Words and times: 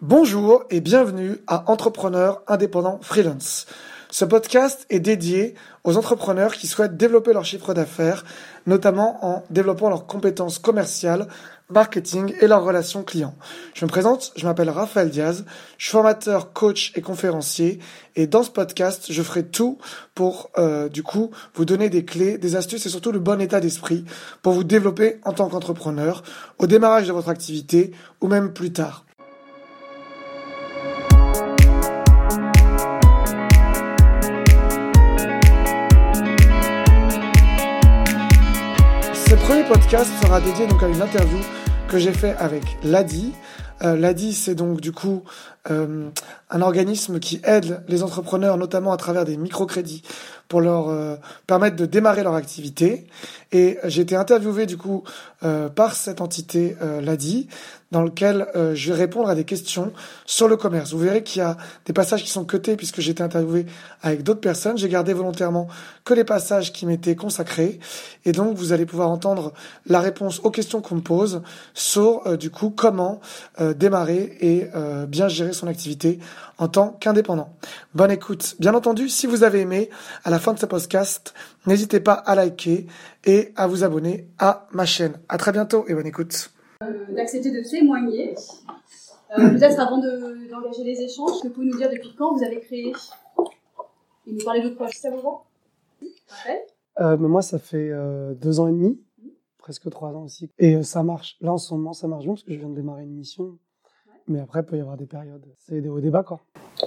Bonjour 0.00 0.62
et 0.70 0.80
bienvenue 0.80 1.38
à 1.48 1.68
Entrepreneurs 1.68 2.42
indépendants 2.46 3.00
freelance. 3.02 3.66
Ce 4.10 4.24
podcast 4.24 4.86
est 4.90 5.00
dédié 5.00 5.54
aux 5.82 5.96
entrepreneurs 5.96 6.54
qui 6.54 6.68
souhaitent 6.68 6.96
développer 6.96 7.32
leur 7.32 7.44
chiffre 7.44 7.74
d'affaires, 7.74 8.24
notamment 8.68 9.18
en 9.26 9.42
développant 9.50 9.88
leurs 9.88 10.06
compétences 10.06 10.60
commerciales, 10.60 11.26
marketing 11.68 12.32
et 12.40 12.46
leurs 12.46 12.62
relations 12.62 13.02
clients. 13.02 13.34
Je 13.74 13.84
me 13.84 13.90
présente, 13.90 14.30
je 14.36 14.46
m'appelle 14.46 14.70
Raphaël 14.70 15.10
Diaz, 15.10 15.44
je 15.78 15.84
suis 15.86 15.90
formateur, 15.90 16.52
coach 16.52 16.92
et 16.94 17.00
conférencier 17.00 17.80
et 18.14 18.28
dans 18.28 18.44
ce 18.44 18.50
podcast, 18.50 19.06
je 19.10 19.22
ferai 19.24 19.46
tout 19.46 19.78
pour 20.14 20.50
euh, 20.58 20.88
du 20.88 21.02
coup 21.02 21.32
vous 21.54 21.64
donner 21.64 21.88
des 21.88 22.04
clés, 22.04 22.38
des 22.38 22.54
astuces 22.54 22.86
et 22.86 22.88
surtout 22.88 23.10
le 23.10 23.18
bon 23.18 23.40
état 23.40 23.58
d'esprit 23.58 24.04
pour 24.42 24.52
vous 24.52 24.62
développer 24.62 25.18
en 25.24 25.32
tant 25.32 25.48
qu'entrepreneur 25.48 26.22
au 26.58 26.68
démarrage 26.68 27.08
de 27.08 27.12
votre 27.12 27.30
activité 27.30 27.90
ou 28.20 28.28
même 28.28 28.52
plus 28.52 28.72
tard. 28.72 29.04
Podcast 39.68 40.10
sera 40.22 40.40
dédié 40.40 40.66
donc 40.66 40.82
à 40.82 40.88
une 40.88 41.02
interview 41.02 41.38
que 41.88 41.98
j'ai 41.98 42.12
fait 42.12 42.34
avec 42.38 42.62
Ladi. 42.82 43.34
Euh, 43.82 43.96
Ladi, 43.96 44.32
c'est 44.32 44.54
donc 44.54 44.80
du 44.80 44.92
coup 44.92 45.24
euh, 45.70 46.08
un 46.48 46.62
organisme 46.62 47.20
qui 47.20 47.42
aide 47.44 47.82
les 47.86 48.02
entrepreneurs, 48.02 48.56
notamment 48.56 48.92
à 48.92 48.96
travers 48.96 49.26
des 49.26 49.36
microcrédits, 49.36 50.02
pour 50.48 50.60
leur 50.60 50.88
euh, 50.88 51.16
permettre 51.46 51.76
de 51.76 51.86
démarrer 51.86 52.22
leur 52.22 52.34
activité. 52.34 53.06
Et 53.52 53.78
j'ai 53.84 54.02
été 54.02 54.16
interviewé 54.16 54.66
du 54.66 54.76
coup 54.76 55.04
euh, 55.42 55.68
par 55.68 55.94
cette 55.94 56.20
entité 56.20 56.76
euh, 56.82 57.00
Ladi, 57.00 57.48
dans 57.92 58.02
lequel 58.02 58.48
euh, 58.54 58.74
je 58.74 58.92
vais 58.92 58.98
répondre 58.98 59.30
à 59.30 59.34
des 59.34 59.44
questions 59.44 59.92
sur 60.26 60.48
le 60.48 60.56
commerce. 60.56 60.92
Vous 60.92 60.98
verrez 60.98 61.22
qu'il 61.22 61.38
y 61.40 61.44
a 61.44 61.56
des 61.86 61.94
passages 61.94 62.22
qui 62.22 62.28
sont 62.28 62.44
cutés 62.44 62.76
puisque 62.76 63.00
j'ai 63.00 63.12
été 63.12 63.22
interviewé 63.22 63.64
avec 64.02 64.22
d'autres 64.22 64.40
personnes. 64.40 64.76
J'ai 64.76 64.90
gardé 64.90 65.14
volontairement 65.14 65.68
que 66.04 66.12
les 66.12 66.24
passages 66.24 66.72
qui 66.72 66.84
m'étaient 66.84 67.16
consacrés. 67.16 67.78
Et 68.26 68.32
donc, 68.32 68.56
vous 68.56 68.72
allez 68.72 68.84
pouvoir 68.84 69.08
entendre 69.08 69.54
la 69.86 70.00
réponse 70.00 70.40
aux 70.40 70.50
questions 70.50 70.82
qu'on 70.82 70.96
me 70.96 71.00
pose 71.00 71.40
sur, 71.72 72.26
euh, 72.26 72.36
du 72.36 72.50
coup, 72.50 72.70
comment 72.70 73.20
démarrer 73.76 74.36
et 74.40 74.68
bien 75.08 75.28
gérer 75.28 75.52
son 75.52 75.66
activité 75.66 76.18
en 76.58 76.68
tant 76.68 76.96
qu'indépendant. 77.00 77.54
Bonne 77.94 78.10
écoute. 78.10 78.56
Bien 78.58 78.74
entendu, 78.74 79.08
si 79.08 79.26
vous 79.26 79.44
avez 79.44 79.60
aimé, 79.60 79.90
à 80.24 80.30
la 80.30 80.37
fin 80.38 80.52
de 80.54 80.58
ce 80.58 80.66
podcast, 80.66 81.34
n'hésitez 81.66 82.00
pas 82.00 82.12
à 82.14 82.34
liker 82.34 82.86
et 83.24 83.52
à 83.56 83.66
vous 83.66 83.84
abonner 83.84 84.28
à 84.38 84.66
ma 84.72 84.84
chaîne. 84.86 85.14
À 85.28 85.38
très 85.38 85.52
bientôt 85.52 85.84
et 85.88 85.94
bonne 85.94 86.06
écoute. 86.06 86.50
Euh, 86.82 87.06
d'accepter 87.14 87.50
de 87.50 87.60
témoigner. 87.68 88.34
Euh, 89.38 89.50
Peut-être 89.50 89.78
avant 89.80 89.98
de- 89.98 90.48
d'engager 90.50 90.84
les 90.84 91.00
échanges, 91.02 91.40
que 91.42 91.48
vous 91.48 91.52
pouvez 91.54 91.66
nous 91.66 91.76
dire 91.76 91.90
depuis 91.90 92.14
quand 92.16 92.34
vous 92.34 92.42
avez 92.44 92.60
créé 92.60 92.92
et 94.26 94.32
nous 94.32 94.44
parler 94.44 94.60
de 94.60 94.64
votre 94.68 94.76
projet, 94.76 94.96
ça 94.98 95.10
vous 95.10 95.20
va 95.20 95.44
Euh, 97.00 97.16
moi, 97.16 97.42
ça 97.42 97.58
fait 97.58 97.90
euh, 97.90 98.34
deux 98.34 98.58
ans 98.60 98.68
et 98.68 98.72
demi, 98.72 99.00
presque 99.58 99.88
trois 99.90 100.10
ans 100.10 100.24
aussi. 100.24 100.50
Et 100.58 100.76
euh, 100.76 100.82
ça 100.82 101.02
marche. 101.02 101.36
Là, 101.40 101.52
en 101.52 101.58
ce 101.58 101.72
moment, 101.74 101.92
ça 101.92 102.08
marche 102.08 102.24
bien 102.24 102.32
parce 102.34 102.42
que 102.44 102.52
je 102.52 102.58
viens 102.58 102.68
de 102.68 102.74
démarrer 102.74 103.02
une 103.04 103.14
mission. 103.14 103.58
Mais 104.28 104.40
après, 104.40 104.60
il 104.60 104.66
peut 104.66 104.76
y 104.76 104.80
avoir 104.80 104.96
des 104.96 105.06
périodes. 105.06 105.44
C'est 105.58 105.80
des 105.80 105.88
hauts 105.88 106.00
bas, 106.00 106.22
quoi. 106.22 106.40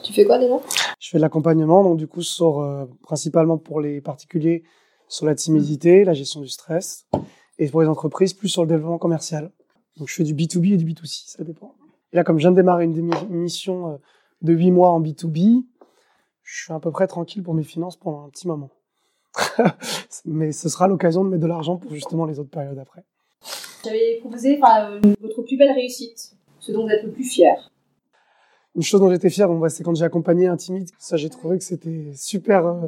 Tu 0.03 0.13
fais 0.13 0.25
quoi 0.25 0.37
déjà? 0.37 0.59
Je 0.99 1.09
fais 1.09 1.17
de 1.17 1.21
l'accompagnement, 1.21 1.83
donc 1.83 1.97
du 1.97 2.07
coup, 2.07 2.21
sur, 2.21 2.59
euh, 2.59 2.85
principalement 3.01 3.57
pour 3.57 3.81
les 3.81 3.99
particuliers, 3.99 4.63
sur 5.07 5.25
la 5.25 5.33
timidité, 5.33 6.03
la 6.03 6.13
gestion 6.13 6.41
du 6.41 6.47
stress. 6.47 7.07
Et 7.57 7.67
pour 7.67 7.81
les 7.81 7.87
entreprises, 7.87 8.33
plus 8.33 8.49
sur 8.49 8.61
le 8.61 8.67
développement 8.67 8.99
commercial. 8.99 9.51
Donc, 9.97 10.07
je 10.07 10.13
fais 10.13 10.23
du 10.23 10.35
B2B 10.35 10.73
et 10.73 10.77
du 10.77 10.85
B2C, 10.85 11.23
ça 11.25 11.43
dépend. 11.43 11.75
Et 12.13 12.15
là, 12.15 12.23
comme 12.23 12.37
je 12.37 12.41
viens 12.41 12.51
de 12.51 12.55
démarrer 12.55 12.85
une, 12.85 13.11
mission 13.29 13.93
euh, 13.93 13.97
de 14.41 14.53
huit 14.53 14.71
mois 14.71 14.91
en 14.91 15.01
B2B, 15.01 15.63
je 16.43 16.63
suis 16.63 16.73
à 16.73 16.79
peu 16.79 16.91
près 16.91 17.07
tranquille 17.07 17.43
pour 17.43 17.53
mes 17.53 17.63
finances 17.63 17.97
pendant 17.97 18.25
un 18.25 18.29
petit 18.29 18.47
moment. 18.47 18.69
Mais 20.25 20.51
ce 20.51 20.69
sera 20.69 20.87
l'occasion 20.87 21.23
de 21.23 21.29
mettre 21.29 21.41
de 21.41 21.47
l'argent 21.47 21.77
pour 21.77 21.93
justement 21.93 22.25
les 22.25 22.39
autres 22.39 22.49
périodes 22.49 22.77
après. 22.77 23.03
J'avais 23.83 24.17
proposé 24.19 24.59
enfin, 24.61 24.91
euh, 24.91 25.01
votre 25.21 25.41
plus 25.41 25.57
belle 25.57 25.71
réussite, 25.71 26.35
ce 26.61 26.71
dont 26.71 26.83
vous 26.83 26.89
êtes 26.89 27.03
le 27.03 27.11
plus 27.11 27.23
fier. 27.23 27.71
Une 28.75 28.83
chose 28.83 29.01
dont 29.01 29.09
j'étais 29.09 29.29
fier, 29.29 29.49
bah, 29.49 29.67
c'est 29.67 29.83
quand 29.83 29.95
j'ai 29.95 30.05
accompagné 30.05 30.47
un 30.47 30.55
timide. 30.55 30.89
Ça, 30.97 31.17
j'ai 31.17 31.29
trouvé 31.29 31.57
que 31.57 31.63
c'était 31.63 32.13
super 32.15 32.65
euh, 32.65 32.87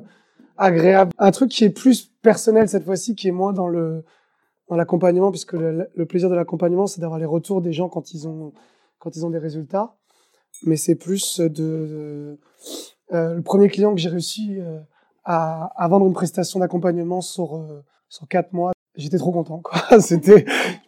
agréable. 0.55 1.11
Un 1.17 1.31
truc 1.31 1.51
qui 1.51 1.65
est 1.65 1.69
plus 1.69 2.09
personnel 2.21 2.69
cette 2.69 2.85
fois-ci, 2.85 3.15
qui 3.15 3.27
est 3.27 3.31
moins 3.31 3.51
dans 3.51 3.67
le 3.67 4.05
dans 4.69 4.77
l'accompagnement, 4.77 5.29
puisque 5.29 5.53
le, 5.53 6.05
plaisir 6.05 6.29
de 6.29 6.35
l'accompagnement, 6.35 6.87
c'est 6.87 7.01
d'avoir 7.01 7.19
les 7.19 7.25
retours 7.25 7.61
des 7.61 7.73
gens 7.73 7.89
quand 7.89 8.13
ils 8.13 8.27
ont 8.29 8.53
quand 8.97 9.13
ils 9.17 9.25
ont 9.25 9.29
des 9.29 9.39
résultats. 9.39 9.97
Mais 10.65 10.77
c'est 10.77 10.95
plus 10.95 11.41
de, 11.41 12.39
euh, 13.11 13.33
le 13.33 13.41
premier 13.41 13.67
client 13.67 13.93
que 13.93 13.99
j'ai 13.99 14.07
réussi 14.07 14.59
euh, 14.59 14.79
à, 15.25 15.65
à 15.75 15.87
vendre 15.89 16.05
une 16.07 16.13
prestation 16.13 16.59
d'accompagnement 16.59 17.19
sur 17.19 17.61
sur 18.07 18.27
quatre 18.29 18.53
mois. 18.53 18.72
J'étais 18.95 19.17
trop 19.17 19.31
content, 19.31 19.59
quoi. 19.59 19.79
Je 19.91 19.95
me 19.95 19.99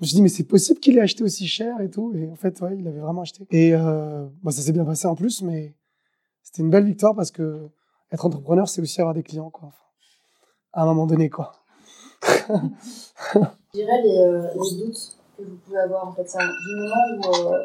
suis 0.05 0.15
dit, 0.15 0.21
mais 0.21 0.29
c'est 0.29 0.43
possible 0.43 0.79
qu'il 0.79 0.97
ait 0.97 1.01
acheté 1.01 1.23
aussi 1.23 1.47
cher 1.47 1.81
et 1.81 1.89
tout. 1.89 2.13
Et 2.15 2.29
en 2.29 2.35
fait, 2.35 2.61
ouais, 2.61 2.77
il 2.77 2.87
avait 2.87 2.99
vraiment 2.99 3.21
acheté. 3.21 3.47
Et 3.49 3.73
euh, 3.73 4.27
bah, 4.43 4.51
ça 4.51 4.61
s'est 4.61 4.73
bien 4.73 4.85
passé 4.85 5.07
en 5.07 5.15
plus, 5.15 5.41
mais 5.41 5.73
c'était 6.43 6.61
une 6.61 6.69
belle 6.69 6.85
victoire 6.85 7.15
parce 7.15 7.31
que 7.31 7.67
être 8.11 8.25
entrepreneur, 8.25 8.69
c'est 8.69 8.81
aussi 8.81 9.01
avoir 9.01 9.15
des 9.15 9.23
clients, 9.23 9.49
quoi. 9.49 9.71
À 10.73 10.83
un 10.83 10.85
moment 10.85 11.07
donné, 11.07 11.29
quoi. 11.29 11.53
Je 12.21 13.39
dirais 13.73 14.01
les, 14.03 14.19
euh, 14.19 14.47
les 14.53 14.83
doutes 14.83 15.17
que 15.37 15.43
vous 15.43 15.55
pouvez 15.65 15.79
avoir 15.79 16.07
en 16.07 16.11
fait. 16.13 16.23
Du, 16.23 16.75
moment 16.75 16.95
où, 17.17 17.53
euh, 17.53 17.59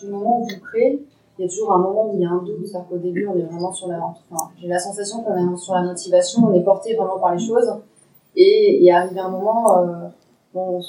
du 0.00 0.08
moment 0.08 0.40
où 0.40 0.48
vous 0.48 0.60
créez, 0.60 1.06
il 1.38 1.42
y 1.42 1.44
a 1.44 1.48
toujours 1.48 1.72
un 1.72 1.78
moment 1.78 2.10
où 2.10 2.14
il 2.16 2.22
y 2.22 2.24
a 2.24 2.30
un 2.30 2.42
doute. 2.42 2.66
C'est-à-dire 2.66 2.88
qu'au 2.88 2.98
début, 2.98 3.26
on 3.26 3.36
est 3.36 3.42
vraiment 3.42 3.72
sur 3.72 3.88
la. 3.88 4.00
Enfin, 4.02 4.50
j'ai 4.58 4.68
la 4.68 4.78
sensation 4.78 5.22
qu'on 5.22 5.54
est 5.54 5.56
sur 5.56 5.74
la 5.74 5.82
motivation, 5.82 6.44
on 6.46 6.54
est 6.54 6.64
porté 6.64 6.94
vraiment 6.94 7.18
par 7.18 7.34
les 7.34 7.46
choses. 7.46 7.70
Et, 8.36 8.84
et 8.84 8.92
arrivé 8.92 9.20
un 9.20 9.30
moment, 9.30 9.78
euh, 9.78 10.08
bon, 10.54 10.80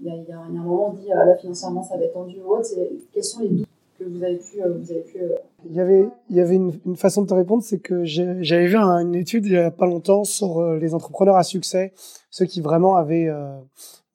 il 0.00 0.06
y 0.06 0.10
a, 0.10 0.16
y 0.16 0.32
un 0.32 0.48
moment 0.48 0.90
on 0.90 0.92
dit 0.92 1.12
euh, 1.12 1.24
là 1.24 1.36
financièrement 1.36 1.82
ça 1.82 1.96
va 1.96 2.04
être 2.04 2.14
tendu 2.14 2.36
ou 2.44 2.54
autre. 2.54 2.68
Quels 3.12 3.24
sont 3.24 3.40
les 3.40 3.48
doutes 3.48 3.66
que 3.98 4.04
vous 4.04 4.22
avez 4.22 4.36
pu, 4.36 4.62
euh, 4.62 4.78
vous 4.78 4.90
avez 4.90 5.02
pu 5.02 5.18
euh, 5.20 5.34
Il 5.68 5.74
y 5.74 5.80
avait, 5.80 6.08
il 6.30 6.36
y 6.36 6.40
avait 6.40 6.56
une, 6.56 6.96
façon 6.96 7.22
de 7.22 7.26
te 7.26 7.34
répondre, 7.34 7.62
c'est 7.62 7.80
que 7.80 8.04
j'avais 8.04 8.66
vu 8.66 8.76
un- 8.76 8.98
une 9.00 9.14
étude 9.14 9.46
il 9.46 9.52
y 9.52 9.58
a 9.58 9.70
pas 9.70 9.86
longtemps 9.86 10.24
sur 10.24 10.62
les 10.74 10.94
entrepreneurs 10.94 11.36
à 11.36 11.42
succès, 11.42 11.92
ceux 12.30 12.46
qui 12.46 12.60
vraiment 12.60 12.96
avaient 12.96 13.28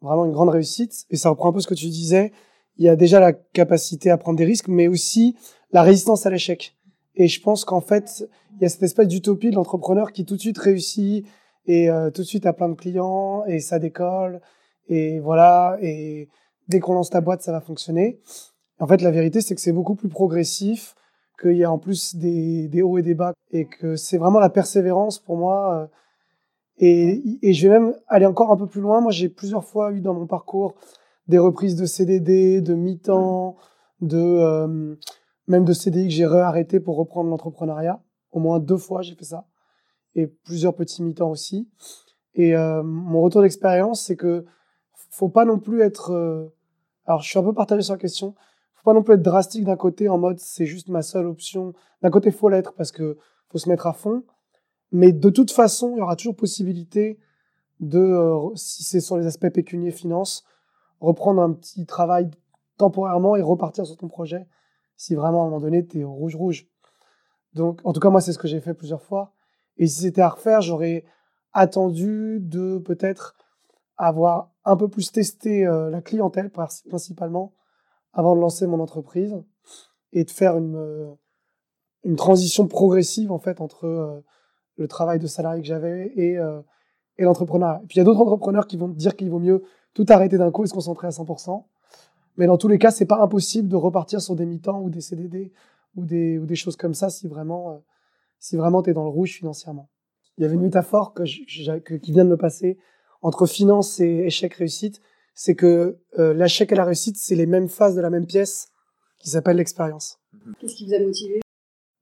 vraiment 0.01 0.25
une 0.25 0.31
grande 0.31 0.49
réussite. 0.49 1.05
Et 1.09 1.17
ça 1.17 1.29
reprend 1.29 1.49
un 1.49 1.53
peu 1.53 1.59
ce 1.59 1.67
que 1.67 1.73
tu 1.75 1.87
disais. 1.87 2.31
Il 2.77 2.85
y 2.85 2.89
a 2.89 2.95
déjà 2.95 3.19
la 3.19 3.33
capacité 3.33 4.09
à 4.09 4.17
prendre 4.17 4.37
des 4.37 4.45
risques, 4.45 4.67
mais 4.67 4.87
aussi 4.87 5.35
la 5.71 5.81
résistance 5.83 6.25
à 6.25 6.29
l'échec. 6.29 6.75
Et 7.15 7.27
je 7.27 7.41
pense 7.41 7.63
qu'en 7.63 7.81
fait, 7.81 8.27
il 8.55 8.63
y 8.63 8.65
a 8.65 8.69
cette 8.69 8.83
espèce 8.83 9.07
d'utopie 9.07 9.49
de 9.49 9.55
l'entrepreneur 9.55 10.11
qui 10.11 10.25
tout 10.25 10.35
de 10.35 10.41
suite 10.41 10.57
réussit 10.57 11.25
et 11.67 11.89
euh, 11.89 12.09
tout 12.11 12.21
de 12.21 12.27
suite 12.27 12.45
a 12.45 12.53
plein 12.53 12.69
de 12.69 12.75
clients 12.75 13.43
et 13.45 13.59
ça 13.59 13.79
décolle 13.79 14.41
et 14.87 15.19
voilà 15.19 15.77
et 15.81 16.29
dès 16.67 16.79
qu'on 16.79 16.93
lance 16.93 17.09
ta 17.09 17.21
boîte, 17.21 17.41
ça 17.41 17.51
va 17.51 17.61
fonctionner. 17.61 18.19
En 18.79 18.87
fait, 18.87 19.01
la 19.01 19.11
vérité, 19.11 19.41
c'est 19.41 19.55
que 19.55 19.61
c'est 19.61 19.71
beaucoup 19.71 19.95
plus 19.95 20.09
progressif 20.09 20.95
qu'il 21.41 21.57
y 21.57 21.63
a 21.63 21.71
en 21.71 21.77
plus 21.79 22.15
des, 22.15 22.67
des 22.67 22.81
hauts 22.81 22.97
et 22.97 23.01
des 23.03 23.13
bas 23.15 23.33
et 23.51 23.65
que 23.65 23.95
c'est 23.95 24.17
vraiment 24.17 24.39
la 24.39 24.49
persévérance 24.49 25.19
pour 25.19 25.37
moi. 25.37 25.81
euh, 25.83 25.87
Et, 26.77 27.21
et 27.41 27.53
je 27.53 27.67
vais 27.67 27.79
même 27.79 27.95
aller 28.07 28.25
encore 28.25 28.51
un 28.51 28.57
peu 28.57 28.67
plus 28.67 28.81
loin. 28.81 28.99
Moi, 29.01 29.11
j'ai 29.11 29.29
plusieurs 29.29 29.63
fois 29.63 29.91
eu 29.93 30.01
dans 30.01 30.13
mon 30.13 30.27
parcours 30.27 30.75
des 31.27 31.37
reprises 31.37 31.75
de 31.75 31.85
CDD, 31.85 32.61
de 32.61 32.73
mi-temps, 32.75 33.55
de 34.01 34.17
euh, 34.17 34.95
même 35.47 35.63
de 35.65 35.73
CDI 35.73 36.07
que 36.07 36.13
j'ai 36.13 36.25
réarrêté 36.27 36.79
pour 36.79 36.97
reprendre 36.97 37.29
l'entrepreneuriat. 37.29 38.01
Au 38.31 38.39
moins 38.39 38.59
deux 38.59 38.77
fois, 38.77 39.01
j'ai 39.01 39.15
fait 39.15 39.23
ça. 39.25 39.45
Et 40.15 40.27
plusieurs 40.27 40.75
petits 40.75 41.03
mi-temps 41.03 41.29
aussi. 41.29 41.69
Et 42.33 42.55
euh, 42.55 42.83
mon 42.83 43.21
retour 43.21 43.41
d'expérience, 43.41 44.01
c'est 44.01 44.15
que 44.15 44.45
faut 44.93 45.29
pas 45.29 45.45
non 45.45 45.59
plus 45.59 45.81
être. 45.81 46.11
euh, 46.11 46.53
alors, 47.05 47.21
je 47.21 47.29
suis 47.29 47.37
un 47.37 47.43
peu 47.43 47.53
partagé 47.53 47.81
sur 47.81 47.93
la 47.93 47.99
question 47.99 48.35
faut 48.85 48.91
pas 48.91 48.93
non 48.93 49.03
plus 49.03 49.15
être 49.15 49.23
drastique 49.23 49.63
d'un 49.63 49.77
côté 49.77 50.09
en 50.09 50.19
mode 50.19 50.39
c'est 50.39 50.67
juste 50.67 50.89
ma 50.89 51.01
seule 51.01 51.25
option. 51.25 51.73
D'un 52.03 52.11
côté, 52.11 52.29
faut 52.29 52.49
l'être 52.49 52.73
parce 52.73 52.91
que 52.91 53.17
faut 53.49 53.57
se 53.57 53.67
mettre 53.67 53.87
à 53.87 53.93
fond. 53.93 54.23
Mais 54.91 55.11
de 55.11 55.29
toute 55.31 55.49
façon, 55.49 55.93
il 55.95 55.97
y 55.97 56.01
aura 56.01 56.15
toujours 56.15 56.35
possibilité 56.35 57.17
de, 57.79 57.99
euh, 57.99 58.55
si 58.55 58.83
c'est 58.83 58.99
sur 58.99 59.17
les 59.17 59.25
aspects 59.25 59.49
pécuniers, 59.49 59.89
finances, 59.89 60.45
reprendre 60.99 61.41
un 61.41 61.51
petit 61.51 61.87
travail 61.87 62.29
temporairement 62.77 63.35
et 63.35 63.41
repartir 63.41 63.87
sur 63.87 63.97
ton 63.97 64.07
projet 64.07 64.47
si 64.97 65.15
vraiment 65.15 65.41
à 65.43 65.47
un 65.47 65.49
moment 65.49 65.59
donné 65.59 65.85
tu 65.85 66.01
es 66.01 66.03
rouge-rouge. 66.03 66.67
Donc, 67.53 67.81
en 67.83 67.91
tout 67.91 67.99
cas, 67.99 68.09
moi, 68.09 68.21
c'est 68.21 68.33
ce 68.33 68.37
que 68.37 68.47
j'ai 68.47 68.61
fait 68.61 68.73
plusieurs 68.73 69.01
fois. 69.01 69.33
Et 69.77 69.87
si 69.87 70.01
c'était 70.03 70.21
à 70.21 70.29
refaire, 70.29 70.61
j'aurais 70.61 71.03
attendu 71.53 72.39
de 72.41 72.77
peut-être 72.77 73.35
avoir 73.97 74.51
un 74.65 74.75
peu 74.75 74.87
plus 74.87 75.11
testé 75.11 75.65
euh, 75.65 75.89
la 75.89 76.01
clientèle 76.01 76.47
princi- 76.47 76.87
principalement 76.87 77.53
avant 78.13 78.35
de 78.35 78.41
lancer 78.41 78.67
mon 78.67 78.79
entreprise 78.79 79.35
et 80.11 80.23
de 80.23 80.31
faire 80.31 80.57
une, 80.57 80.75
euh, 80.75 81.11
une 82.03 82.15
transition 82.15 82.67
progressive 82.67 83.31
en 83.31 83.39
fait 83.39 83.61
entre 83.61 83.85
euh, 83.85 84.21
le 84.77 84.87
travail 84.87 85.19
de 85.19 85.27
salarié 85.27 85.61
que 85.61 85.67
j'avais 85.67 86.07
et, 86.17 86.37
et 87.17 87.23
l'entrepreneuriat. 87.23 87.79
Et 87.83 87.87
puis 87.87 87.95
il 87.95 87.99
y 87.99 88.01
a 88.01 88.03
d'autres 88.03 88.19
entrepreneurs 88.19 88.67
qui 88.67 88.75
vont 88.75 88.89
dire 88.89 89.15
qu'il 89.15 89.29
vaut 89.29 89.39
mieux 89.39 89.63
tout 89.93 90.05
arrêter 90.09 90.37
d'un 90.37 90.51
coup 90.51 90.65
et 90.65 90.67
se 90.67 90.73
concentrer 90.73 91.07
à 91.07 91.11
100%. 91.11 91.63
Mais 92.35 92.45
dans 92.45 92.57
tous 92.57 92.67
les 92.67 92.77
cas, 92.77 92.91
c'est 92.91 93.05
pas 93.05 93.21
impossible 93.21 93.69
de 93.69 93.77
repartir 93.77 94.19
sur 94.19 94.35
des 94.35 94.45
mi-temps 94.45 94.81
ou 94.81 94.89
des 94.89 94.99
CDD 94.99 95.53
ou 95.95 96.03
des, 96.03 96.37
ou 96.37 96.45
des 96.45 96.57
choses 96.57 96.75
comme 96.75 96.93
ça 96.93 97.09
si 97.09 97.29
vraiment, 97.29 97.81
si 98.45 98.57
vraiment 98.57 98.83
t'es 98.83 98.93
dans 98.93 99.05
le 99.05 99.09
rouge 99.09 99.31
financièrement. 99.31 99.89
Il 100.37 100.43
y 100.43 100.45
avait 100.45 100.53
une 100.53 100.61
métaphore 100.61 101.15
que, 101.15 101.23
qui 101.23 102.11
vient 102.11 102.25
de 102.25 102.29
me 102.29 102.37
passer 102.37 102.77
entre 103.23 103.47
finance 103.47 103.99
et 103.99 104.25
échec 104.25 104.53
réussite. 104.53 105.01
C'est 105.33 105.55
que 105.55 105.97
euh, 106.19 106.33
l'échec 106.35 106.71
et 106.71 106.75
la 106.75 106.85
réussite, 106.85 107.17
c'est 107.17 107.33
les 107.33 107.47
mêmes 107.47 107.67
phases 107.67 107.95
de 107.95 108.01
la 108.01 108.11
même 108.11 108.27
pièce 108.27 108.69
qui 109.17 109.31
s'appelle 109.31 109.57
l'expérience. 109.57 110.19
Qu'est-ce 110.59 110.75
qui 110.75 110.85
vous 110.85 110.93
a 110.93 110.99
motivé? 110.99 111.41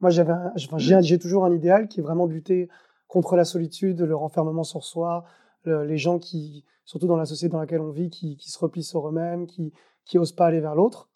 Moi, 0.01 0.09
j'avais, 0.09 0.33
j'ai 0.57 1.17
toujours 1.17 1.45
un 1.45 1.53
idéal 1.53 1.87
qui 1.87 2.01
est 2.01 2.03
vraiment 2.03 2.27
de 2.27 2.33
lutter 2.33 2.67
contre 3.07 3.37
la 3.37 3.45
solitude, 3.45 4.01
le 4.01 4.15
renfermement 4.15 4.65
sur 4.65 4.83
soi, 4.83 5.23
les 5.65 5.97
gens 5.97 6.19
qui, 6.19 6.65
surtout 6.83 7.07
dans 7.07 7.15
la 7.15 7.25
société 7.25 7.53
dans 7.53 7.59
laquelle 7.59 7.79
on 7.79 7.91
vit, 7.91 8.09
qui, 8.09 8.35
qui 8.35 8.51
se 8.51 8.59
replient 8.59 8.83
sur 8.83 9.07
eux-mêmes, 9.07 9.47
qui, 9.47 9.71
qui 10.03 10.17
osent 10.17 10.33
pas 10.33 10.47
aller 10.47 10.59
vers 10.59 10.75
l'autre. 10.75 11.09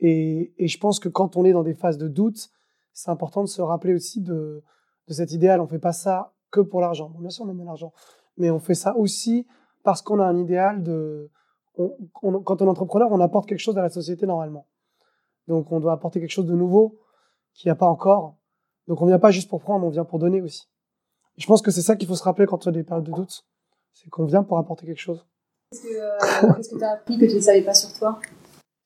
Et, 0.00 0.52
et, 0.58 0.68
je 0.68 0.78
pense 0.78 1.00
que 1.00 1.08
quand 1.08 1.38
on 1.38 1.46
est 1.46 1.52
dans 1.52 1.62
des 1.62 1.72
phases 1.72 1.96
de 1.96 2.08
doute, 2.08 2.50
c'est 2.96 3.10
important 3.10 3.42
de 3.42 3.48
se 3.48 3.60
rappeler 3.60 3.92
aussi 3.92 4.22
de, 4.22 4.62
de 5.06 5.12
cet 5.12 5.30
idéal. 5.32 5.60
On 5.60 5.66
fait 5.66 5.78
pas 5.78 5.92
ça 5.92 6.32
que 6.50 6.60
pour 6.60 6.80
l'argent. 6.80 7.10
bien 7.18 7.28
sûr, 7.28 7.44
on 7.44 7.50
aime 7.50 7.62
l'argent, 7.62 7.92
mais 8.38 8.50
on 8.50 8.58
fait 8.58 8.74
ça 8.74 8.96
aussi 8.96 9.46
parce 9.84 10.00
qu'on 10.00 10.18
a 10.18 10.24
un 10.24 10.38
idéal 10.38 10.82
de. 10.82 11.30
On, 11.76 11.90
quand 12.40 12.62
on 12.62 12.66
est 12.66 12.70
entrepreneur, 12.70 13.12
on 13.12 13.20
apporte 13.20 13.46
quelque 13.46 13.60
chose 13.60 13.76
à 13.76 13.82
la 13.82 13.90
société 13.90 14.24
normalement. 14.26 14.66
Donc, 15.46 15.70
on 15.72 15.78
doit 15.78 15.92
apporter 15.92 16.20
quelque 16.20 16.30
chose 16.30 16.46
de 16.46 16.54
nouveau 16.54 16.98
qu'il 17.52 17.68
n'y 17.68 17.72
a 17.72 17.76
pas 17.76 17.86
encore. 17.86 18.34
Donc, 18.88 19.02
on 19.02 19.06
vient 19.06 19.18
pas 19.18 19.30
juste 19.30 19.50
pour 19.50 19.60
prendre, 19.60 19.84
on 19.84 19.90
vient 19.90 20.06
pour 20.06 20.18
donner 20.18 20.40
aussi. 20.40 20.66
je 21.36 21.46
pense 21.46 21.60
que 21.60 21.70
c'est 21.70 21.82
ça 21.82 21.96
qu'il 21.96 22.08
faut 22.08 22.14
se 22.14 22.24
rappeler 22.24 22.46
quand 22.46 22.66
on 22.66 22.70
a 22.70 22.72
des 22.72 22.82
périodes 22.82 23.04
de 23.04 23.12
doute. 23.12 23.44
C'est 23.92 24.08
qu'on 24.08 24.24
vient 24.24 24.42
pour 24.42 24.56
apporter 24.56 24.86
quelque 24.86 25.00
chose. 25.00 25.26
Qu'est-ce 25.70 26.70
que 26.70 26.78
tu 26.78 26.82
as 26.82 26.92
appris 26.92 27.18
que 27.18 27.26
tu 27.26 27.36
ne 27.36 27.40
savais 27.40 27.62
pas 27.62 27.74
sur 27.74 27.92
toi? 27.92 28.20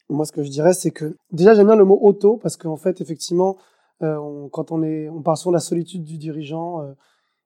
Moi, 0.09 0.25
ce 0.25 0.33
que 0.33 0.43
je 0.43 0.51
dirais, 0.51 0.75
c'est 0.75 0.91
que 0.91 1.17
déjà, 1.31 1.55
j'aime 1.55 1.67
bien 1.67 1.77
le 1.77 1.85
mot 1.85 1.99
auto 2.03 2.39
parce 2.39 2.57
qu'en 2.57 2.77
fait, 2.77 3.01
effectivement, 3.01 3.57
euh, 4.03 4.49
quand 4.53 4.73
on 4.73 4.83
est, 4.83 5.09
on 5.09 5.23
parle 5.23 5.37
souvent 5.37 5.53
de 5.53 5.57
la 5.57 5.61
solitude 5.61 6.05
du 6.05 6.19
dirigeant. 6.19 6.83
Euh, 6.83 6.93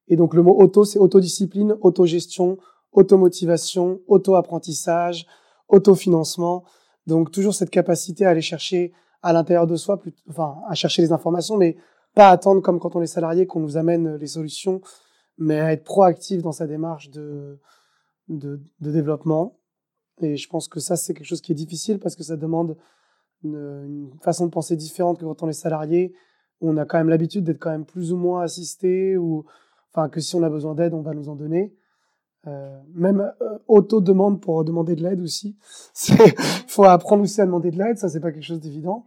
et 0.08 0.16
donc, 0.16 0.34
le 0.34 0.42
mot 0.42 0.54
auto, 0.58 0.84
c'est 0.84 0.98
autodiscipline, 0.98 1.76
autogestion, 1.80 2.58
automotivation, 2.92 4.00
auto-apprentissage, 4.06 5.26
autofinancement. 5.68 6.64
Donc, 7.06 7.30
toujours 7.30 7.54
cette 7.54 7.70
capacité 7.70 8.24
à 8.26 8.30
aller 8.30 8.42
chercher 8.42 8.92
à 9.22 9.32
l'intérieur 9.32 9.66
de 9.66 9.76
soi, 9.76 10.00
enfin, 10.28 10.58
à 10.68 10.74
chercher 10.74 11.02
les 11.02 11.12
informations, 11.12 11.56
mais 11.56 11.76
pas 12.14 12.28
attendre 12.28 12.60
comme 12.60 12.78
quand 12.78 12.94
on 12.94 13.02
est 13.02 13.06
salarié 13.06 13.46
qu'on 13.46 13.60
nous 13.60 13.76
amène 13.76 14.16
les 14.16 14.26
solutions, 14.26 14.80
mais 15.38 15.58
à 15.58 15.72
être 15.72 15.84
proactif 15.84 16.42
dans 16.42 16.52
sa 16.52 16.66
démarche 16.66 17.10
de, 17.10 17.58
de, 18.28 18.60
de 18.80 18.90
développement. 18.90 19.58
Et 20.20 20.36
je 20.36 20.48
pense 20.48 20.68
que 20.68 20.78
ça, 20.78 20.96
c'est 20.96 21.14
quelque 21.14 21.26
chose 21.26 21.40
qui 21.40 21.52
est 21.52 21.56
difficile 21.56 21.98
parce 21.98 22.14
que 22.14 22.22
ça 22.22 22.36
demande 22.36 22.76
une, 23.44 24.10
façon 24.22 24.46
de 24.46 24.50
penser 24.50 24.76
différente 24.76 25.18
que 25.18 25.24
quand 25.24 25.42
on 25.42 25.48
est 25.48 25.52
salarié. 25.52 26.14
On 26.60 26.76
a 26.76 26.84
quand 26.84 26.98
même 26.98 27.08
l'habitude 27.08 27.44
d'être 27.44 27.58
quand 27.58 27.70
même 27.70 27.84
plus 27.84 28.12
ou 28.12 28.16
moins 28.16 28.42
assisté 28.42 29.16
ou 29.16 29.44
enfin 29.92 30.08
que 30.08 30.20
si 30.20 30.34
on 30.34 30.42
a 30.42 30.50
besoin 30.50 30.74
d'aide, 30.74 30.94
on 30.94 31.02
va 31.02 31.14
nous 31.14 31.28
en 31.28 31.34
donner. 31.34 31.74
Euh, 32.46 32.78
même 32.94 33.32
euh, 33.40 33.58
auto-demande 33.68 34.38
pour 34.40 34.64
demander 34.64 34.96
de 34.96 35.02
l'aide 35.02 35.20
aussi. 35.22 35.56
Il 36.08 36.34
faut 36.68 36.84
apprendre 36.84 37.22
aussi 37.22 37.40
à 37.40 37.46
demander 37.46 37.70
de 37.70 37.78
l'aide, 37.78 37.96
ça 37.96 38.10
c'est 38.10 38.20
pas 38.20 38.32
quelque 38.32 38.44
chose 38.44 38.60
d'évident. 38.60 39.06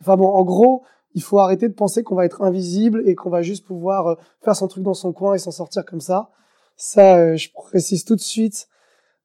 Enfin 0.00 0.16
bon, 0.16 0.28
en 0.28 0.44
gros, 0.44 0.82
il 1.14 1.22
faut 1.22 1.38
arrêter 1.38 1.68
de 1.68 1.72
penser 1.72 2.02
qu'on 2.02 2.14
va 2.14 2.26
être 2.26 2.42
invisible 2.42 3.02
et 3.06 3.14
qu'on 3.14 3.30
va 3.30 3.40
juste 3.40 3.64
pouvoir 3.64 4.06
euh, 4.08 4.14
faire 4.42 4.54
son 4.54 4.68
truc 4.68 4.84
dans 4.84 4.92
son 4.92 5.12
coin 5.12 5.34
et 5.34 5.38
s'en 5.38 5.50
sortir 5.50 5.86
comme 5.86 6.02
ça. 6.02 6.30
Ça, 6.76 7.36
je 7.36 7.48
précise 7.54 8.04
tout 8.04 8.16
de 8.16 8.20
suite. 8.20 8.68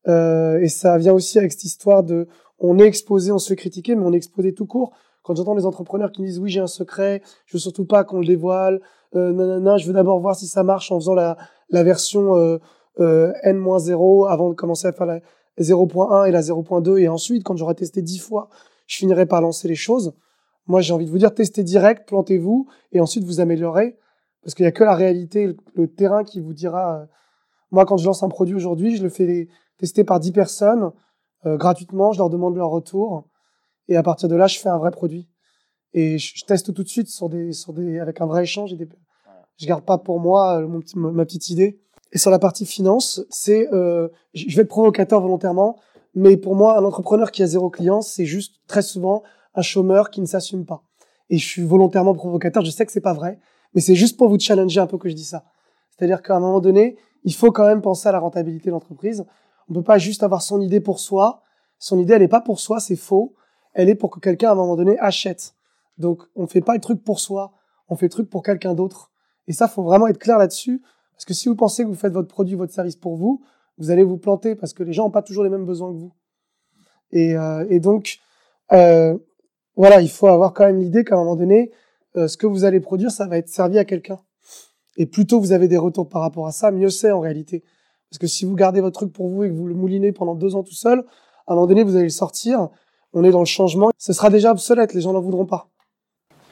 Et 0.07 0.69
ça 0.69 0.97
vient 0.97 1.13
aussi 1.13 1.37
avec 1.37 1.51
cette 1.51 1.65
histoire 1.65 2.03
de, 2.03 2.27
on 2.59 2.79
est 2.79 2.85
exposé, 2.85 3.31
on 3.31 3.37
se 3.37 3.49
fait 3.49 3.55
critiquer, 3.55 3.95
mais 3.95 4.03
on 4.03 4.13
est 4.13 4.17
exposé 4.17 4.53
tout 4.53 4.65
court. 4.65 4.93
Quand 5.29 5.35
j'entends 5.35 5.53
des 5.53 5.67
entrepreneurs 5.67 6.11
qui 6.11 6.23
me 6.23 6.25
disent 6.25 6.39
oui 6.39 6.49
j'ai 6.49 6.59
un 6.59 6.65
secret, 6.65 7.21
je 7.45 7.53
veux 7.53 7.59
surtout 7.59 7.85
pas 7.85 8.03
qu'on 8.03 8.17
le 8.17 8.25
dévoile, 8.25 8.81
euh, 9.15 9.59
non, 9.59 9.77
je 9.77 9.85
veux 9.85 9.93
d'abord 9.93 10.19
voir 10.19 10.35
si 10.35 10.47
ça 10.47 10.63
marche 10.63 10.91
en 10.91 10.99
faisant 10.99 11.13
la, 11.13 11.37
version 11.69 12.35
euh, 12.35 12.57
euh, 12.99 13.31
n-0 13.43 14.27
avant 14.27 14.49
de 14.49 14.55
commencer 14.55 14.87
à 14.87 14.91
faire 14.91 15.05
la 15.05 15.19
0.1 15.59 16.27
et 16.27 16.31
la 16.31 16.41
0.2 16.41 16.97
et 16.97 17.07
ensuite 17.07 17.43
quand 17.43 17.55
j'aurai 17.55 17.75
testé 17.75 18.01
10 18.01 18.17
fois, 18.17 18.49
je 18.87 18.97
finirai 18.97 19.27
par 19.27 19.39
lancer 19.41 19.67
les 19.67 19.75
choses. 19.75 20.15
Moi, 20.65 20.81
j'ai 20.81 20.93
envie 20.93 21.05
de 21.05 21.11
vous 21.11 21.19
dire, 21.19 21.31
testez 21.31 21.61
direct, 21.61 22.07
plantez-vous, 22.07 22.65
et 22.91 22.99
ensuite 22.99 23.23
vous 23.23 23.39
améliorez, 23.39 23.99
parce 24.41 24.55
qu'il 24.55 24.63
n'y 24.63 24.69
a 24.69 24.71
que 24.71 24.83
la 24.83 24.95
réalité, 24.95 25.55
le, 25.75 25.87
terrain 25.87 26.23
qui 26.23 26.39
vous 26.39 26.53
dira. 26.53 27.01
Euh, 27.01 27.05
moi, 27.69 27.85
quand 27.85 27.97
je 27.97 28.05
lance 28.07 28.23
un 28.23 28.29
produit 28.29 28.55
aujourd'hui, 28.55 28.95
je 28.95 29.03
le 29.03 29.09
fais 29.09 29.47
tester 29.77 30.03
par 30.03 30.19
10 30.19 30.31
personnes 30.31 30.91
euh, 31.45 31.55
gratuitement, 31.55 32.13
je 32.13 32.17
leur 32.17 32.31
demande 32.31 32.55
leur 32.55 32.69
retour, 32.69 33.25
et 33.89 33.97
à 33.97 34.03
partir 34.03 34.29
de 34.29 34.35
là, 34.35 34.47
je 34.47 34.59
fais 34.59 34.69
un 34.69 34.77
vrai 34.77 34.91
produit. 34.91 35.27
Et 35.93 36.19
je, 36.19 36.45
teste 36.45 36.73
tout 36.73 36.83
de 36.83 36.87
suite 36.87 37.09
sur 37.09 37.27
des, 37.27 37.51
sur 37.51 37.73
des, 37.73 37.99
avec 37.99 38.21
un 38.21 38.27
vrai 38.27 38.43
échange. 38.43 38.71
Et 38.71 38.75
des, 38.75 38.87
je 39.57 39.67
garde 39.67 39.83
pas 39.83 39.97
pour 39.97 40.19
moi 40.19 40.61
euh, 40.61 40.79
ma 40.95 41.25
petite 41.25 41.49
idée. 41.49 41.81
Et 42.11 42.17
sur 42.17 42.31
la 42.31 42.39
partie 42.39 42.65
finance, 42.65 43.21
c'est, 43.29 43.67
euh, 43.73 44.07
je 44.33 44.55
vais 44.55 44.61
être 44.61 44.69
provocateur 44.69 45.21
volontairement, 45.21 45.77
mais 46.15 46.37
pour 46.37 46.55
moi, 46.55 46.77
un 46.77 46.83
entrepreneur 46.83 47.31
qui 47.31 47.43
a 47.43 47.47
zéro 47.47 47.69
client, 47.69 48.01
c'est 48.01 48.25
juste 48.25 48.61
très 48.67 48.81
souvent 48.81 49.23
un 49.53 49.61
chômeur 49.61 50.09
qui 50.09 50.21
ne 50.21 50.25
s'assume 50.25 50.65
pas. 50.65 50.83
Et 51.29 51.37
je 51.37 51.45
suis 51.45 51.63
volontairement 51.63 52.13
provocateur, 52.13 52.63
je 52.63 52.71
sais 52.71 52.85
que 52.85 52.91
c'est 52.91 53.01
pas 53.01 53.13
vrai, 53.13 53.39
mais 53.73 53.81
c'est 53.81 53.95
juste 53.95 54.17
pour 54.17 54.29
vous 54.29 54.39
challenger 54.39 54.79
un 54.79 54.87
peu 54.87 54.97
que 54.97 55.09
je 55.09 55.13
dis 55.13 55.23
ça. 55.23 55.43
C'est-à-dire 55.91 56.21
qu'à 56.23 56.35
un 56.35 56.39
moment 56.39 56.61
donné, 56.61 56.97
il 57.23 57.33
faut 57.35 57.51
quand 57.51 57.65
même 57.65 57.81
penser 57.81 58.07
à 58.09 58.11
la 58.11 58.19
rentabilité 58.19 58.67
de 58.67 58.71
l'entreprise. 58.71 59.25
On 59.69 59.73
peut 59.73 59.83
pas 59.83 59.97
juste 59.99 60.23
avoir 60.23 60.41
son 60.41 60.61
idée 60.61 60.79
pour 60.79 60.99
soi. 60.99 61.41
Son 61.77 61.99
idée, 61.99 62.13
elle 62.13 62.23
est 62.23 62.27
pas 62.27 62.41
pour 62.41 62.59
soi, 62.59 62.79
c'est 62.79 62.95
faux. 62.95 63.35
Elle 63.73 63.89
est 63.89 63.95
pour 63.95 64.09
que 64.09 64.19
quelqu'un, 64.19 64.49
à 64.49 64.51
un 64.53 64.55
moment 64.55 64.75
donné, 64.75 64.97
achète. 64.99 65.55
Donc, 65.97 66.23
on 66.35 66.43
ne 66.43 66.47
fait 66.47 66.61
pas 66.61 66.73
le 66.73 66.79
truc 66.79 67.03
pour 67.03 67.19
soi, 67.19 67.53
on 67.87 67.95
fait 67.95 68.05
le 68.07 68.11
truc 68.11 68.29
pour 68.29 68.43
quelqu'un 68.43 68.73
d'autre. 68.73 69.11
Et 69.47 69.53
ça, 69.53 69.67
faut 69.67 69.83
vraiment 69.83 70.07
être 70.07 70.19
clair 70.19 70.37
là-dessus. 70.37 70.81
Parce 71.13 71.25
que 71.25 71.33
si 71.33 71.49
vous 71.49 71.55
pensez 71.55 71.83
que 71.83 71.89
vous 71.89 71.95
faites 71.95 72.13
votre 72.13 72.29
produit, 72.29 72.55
votre 72.55 72.73
service 72.73 72.95
pour 72.95 73.17
vous, 73.17 73.43
vous 73.77 73.91
allez 73.91 74.03
vous 74.03 74.17
planter 74.17 74.55
parce 74.55 74.73
que 74.73 74.83
les 74.83 74.93
gens 74.93 75.05
n'ont 75.05 75.11
pas 75.11 75.21
toujours 75.21 75.43
les 75.43 75.49
mêmes 75.49 75.65
besoins 75.65 75.91
que 75.91 75.97
vous. 75.97 76.13
Et, 77.11 77.35
euh, 77.35 77.79
donc, 77.79 78.19
euh, 78.71 79.17
voilà, 79.75 80.01
il 80.01 80.09
faut 80.09 80.27
avoir 80.27 80.53
quand 80.53 80.65
même 80.65 80.79
l'idée 80.79 81.03
qu'à 81.03 81.15
un 81.15 81.19
moment 81.19 81.35
donné, 81.35 81.71
euh, 82.15 82.27
ce 82.27 82.37
que 82.37 82.45
vous 82.45 82.65
allez 82.65 82.79
produire, 82.79 83.11
ça 83.11 83.27
va 83.27 83.37
être 83.37 83.49
servi 83.49 83.77
à 83.77 83.85
quelqu'un. 83.85 84.19
Et 84.97 85.05
plus 85.05 85.25
tôt 85.25 85.39
vous 85.39 85.53
avez 85.53 85.67
des 85.67 85.77
retours 85.77 86.07
par 86.07 86.21
rapport 86.21 86.45
à 86.47 86.51
ça, 86.51 86.71
mieux 86.71 86.89
c'est 86.89 87.11
en 87.11 87.19
réalité. 87.19 87.63
Parce 88.09 88.19
que 88.19 88.27
si 88.27 88.45
vous 88.45 88.55
gardez 88.55 88.81
votre 88.81 88.99
truc 88.99 89.13
pour 89.13 89.29
vous 89.29 89.43
et 89.43 89.49
que 89.49 89.53
vous 89.53 89.67
le 89.67 89.75
moulinez 89.75 90.11
pendant 90.11 90.35
deux 90.35 90.55
ans 90.55 90.63
tout 90.63 90.73
seul, 90.73 90.99
à 91.47 91.53
un 91.53 91.55
moment 91.55 91.67
donné, 91.67 91.83
vous 91.83 91.95
allez 91.95 92.05
le 92.05 92.09
sortir. 92.09 92.69
On 93.13 93.23
est 93.23 93.31
dans 93.31 93.39
le 93.39 93.45
changement. 93.45 93.91
Ce 93.97 94.13
sera 94.13 94.29
déjà 94.29 94.51
obsolète. 94.51 94.93
Les 94.93 95.01
gens 95.01 95.13
n'en 95.13 95.21
voudront 95.21 95.45
pas. 95.45 95.67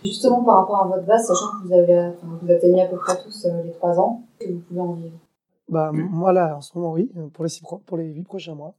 Justement, 0.04 0.44
par 0.44 0.58
rapport 0.60 0.84
à 0.84 0.88
votre 0.88 1.06
base, 1.06 1.28
sachant 1.28 1.52
que 1.52 1.68
vous 1.68 1.74
avez, 1.74 2.12
vous 2.24 2.52
atteignez 2.52 2.84
à 2.84 2.88
peu 2.88 2.98
près 2.98 3.22
tous 3.22 3.46
euh, 3.46 3.64
les 3.64 3.72
trois 3.72 4.00
ans, 4.00 4.24
que 4.40 4.48
vous 4.48 4.60
pouvez 4.60 4.80
en 4.80 4.94
vivre. 4.94 5.18
Bah, 5.70 5.92
moi 5.92 6.32
là, 6.32 6.56
en 6.56 6.62
ce 6.62 6.78
moment, 6.78 6.94
oui, 6.94 7.12
pour 7.34 7.44
les, 7.44 7.50
six, 7.50 7.62
pour 7.86 7.98
les 7.98 8.06
huit 8.06 8.24
prochains 8.24 8.56
mois. 8.56 8.76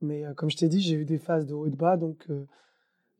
Mais 0.00 0.24
euh, 0.24 0.34
comme 0.34 0.50
je 0.50 0.56
t'ai 0.56 0.68
dit, 0.68 0.80
j'ai 0.80 0.94
eu 0.94 1.04
des 1.04 1.18
phases 1.18 1.46
de 1.46 1.54
haut 1.54 1.66
et 1.66 1.70
de 1.70 1.76
bas, 1.76 1.96
donc 1.96 2.28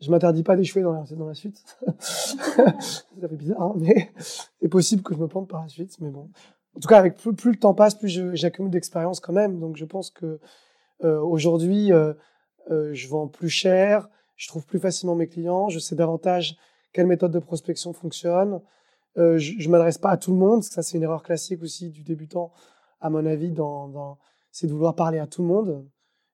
je 0.00 0.10
m'interdis 0.10 0.42
pas 0.42 0.54
d'échouer 0.54 0.82
dans 0.82 0.92
la, 0.92 1.02
dans 1.02 1.26
la 1.26 1.34
suite. 1.34 1.64
ça 1.98 3.28
fait 3.28 3.36
bizarre, 3.36 3.62
hein, 3.62 3.74
mais 3.76 4.12
c'est 4.60 4.68
possible 4.68 5.02
que 5.02 5.14
je 5.14 5.18
me 5.18 5.26
plante 5.26 5.48
par 5.48 5.62
la 5.62 5.68
suite. 5.68 5.96
Mais 6.00 6.10
bon, 6.10 6.28
en 6.76 6.80
tout 6.80 6.88
cas, 6.88 6.98
avec 6.98 7.16
plus, 7.16 7.34
plus 7.34 7.50
le 7.52 7.58
temps 7.58 7.74
passe, 7.74 7.94
plus 7.94 8.08
j'accumule 8.34 8.70
d'expérience 8.70 9.20
quand 9.20 9.32
même. 9.32 9.58
Donc, 9.58 9.76
je 9.76 9.84
pense 9.84 10.10
que 10.10 10.38
euh, 11.04 11.20
aujourd'hui, 11.20 11.92
euh, 12.70 12.92
je 12.92 13.08
vends 13.08 13.28
plus 13.28 13.48
cher, 13.48 14.08
je 14.36 14.48
trouve 14.48 14.66
plus 14.66 14.78
facilement 14.78 15.14
mes 15.14 15.28
clients, 15.28 15.68
je 15.68 15.78
sais 15.78 15.94
davantage 15.94 16.56
quelle 16.92 17.06
méthode 17.06 17.32
de 17.32 17.38
prospection 17.38 17.92
fonctionne. 17.92 18.60
Euh, 19.16 19.38
je, 19.38 19.54
je 19.58 19.68
m'adresse 19.68 19.98
pas 19.98 20.10
à 20.10 20.16
tout 20.16 20.32
le 20.32 20.38
monde, 20.38 20.60
parce 20.60 20.68
que 20.68 20.74
ça 20.74 20.82
c'est 20.82 20.96
une 20.96 21.02
erreur 21.02 21.22
classique 21.22 21.62
aussi 21.62 21.90
du 21.90 22.02
débutant, 22.02 22.52
à 23.00 23.10
mon 23.10 23.24
avis, 23.26 23.50
dans, 23.50 23.88
dans 23.88 24.18
c'est 24.50 24.66
de 24.66 24.72
vouloir 24.72 24.94
parler 24.94 25.18
à 25.18 25.26
tout 25.26 25.42
le 25.42 25.48
monde. 25.48 25.86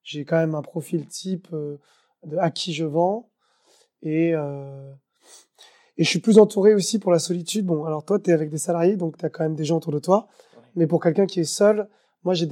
J'ai 0.03 0.25
quand 0.25 0.37
même 0.37 0.55
un 0.55 0.63
profil 0.63 1.07
type 1.07 1.49
euh, 1.53 1.79
de 2.27 2.37
à 2.37 2.51
qui 2.51 2.73
je 2.73 2.85
vends. 2.85 3.31
Et, 4.03 4.35
euh, 4.35 4.93
et 5.97 6.05
je 6.05 6.09
suis 6.09 6.21
plus 6.21 6.39
entouré 6.39 6.75
aussi 6.75 6.99
pour 6.99 7.11
la 7.11 7.19
solitude. 7.19 7.65
Bon, 7.67 7.85
alors 7.85 8.05
toi, 8.05 8.19
tu 8.19 8.31
es 8.31 8.33
avec 8.33 8.51
des 8.51 8.59
salariés, 8.59 8.97
donc 8.97 9.17
tu 9.17 9.25
as 9.25 9.31
quand 9.31 9.45
même 9.45 9.55
des 9.55 9.65
gens 9.65 9.79
autour 9.79 9.93
de 9.93 9.99
toi. 9.99 10.29
Mais 10.77 10.87
pour 10.87 11.03
quelqu'un 11.03 11.27
qui 11.27 11.41
est 11.41 11.45
seul, 11.45 11.89
moi, 12.23 12.35
j'ai 12.35 12.47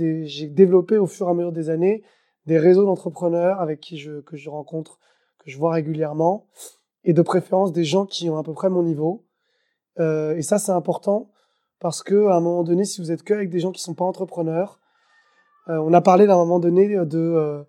développé 0.48 0.96
au 0.98 1.06
fur 1.06 1.28
et 1.28 1.30
à 1.30 1.34
mesure 1.34 1.52
des 1.52 1.68
années 1.68 2.02
des 2.46 2.58
réseaux 2.58 2.84
d'entrepreneurs 2.84 3.60
avec 3.60 3.80
qui 3.80 3.98
je, 3.98 4.20
que 4.20 4.36
je 4.36 4.50
rencontre, 4.50 4.98
que 5.38 5.50
je 5.50 5.58
vois 5.58 5.72
régulièrement, 5.72 6.46
et 7.04 7.12
de 7.12 7.22
préférence 7.22 7.72
des 7.72 7.84
gens 7.84 8.06
qui 8.06 8.30
ont 8.30 8.36
à 8.36 8.42
peu 8.42 8.52
près 8.52 8.70
mon 8.70 8.82
niveau. 8.82 9.24
Euh, 9.98 10.36
et 10.36 10.42
ça, 10.42 10.58
c'est 10.58 10.72
important 10.72 11.30
parce 11.80 12.02
que 12.02 12.26
à 12.26 12.36
un 12.36 12.40
moment 12.40 12.62
donné, 12.62 12.84
si 12.84 13.00
vous 13.00 13.10
êtes 13.10 13.22
que 13.22 13.34
avec 13.34 13.50
des 13.50 13.58
gens 13.58 13.72
qui 13.72 13.82
sont 13.82 13.94
pas 13.94 14.04
entrepreneurs, 14.04 14.80
euh, 15.68 15.78
on 15.78 15.92
a 15.92 16.00
parlé 16.00 16.26
d'un 16.26 16.36
moment 16.36 16.58
donné 16.58 16.88
de 16.88 17.18
euh, 17.18 17.62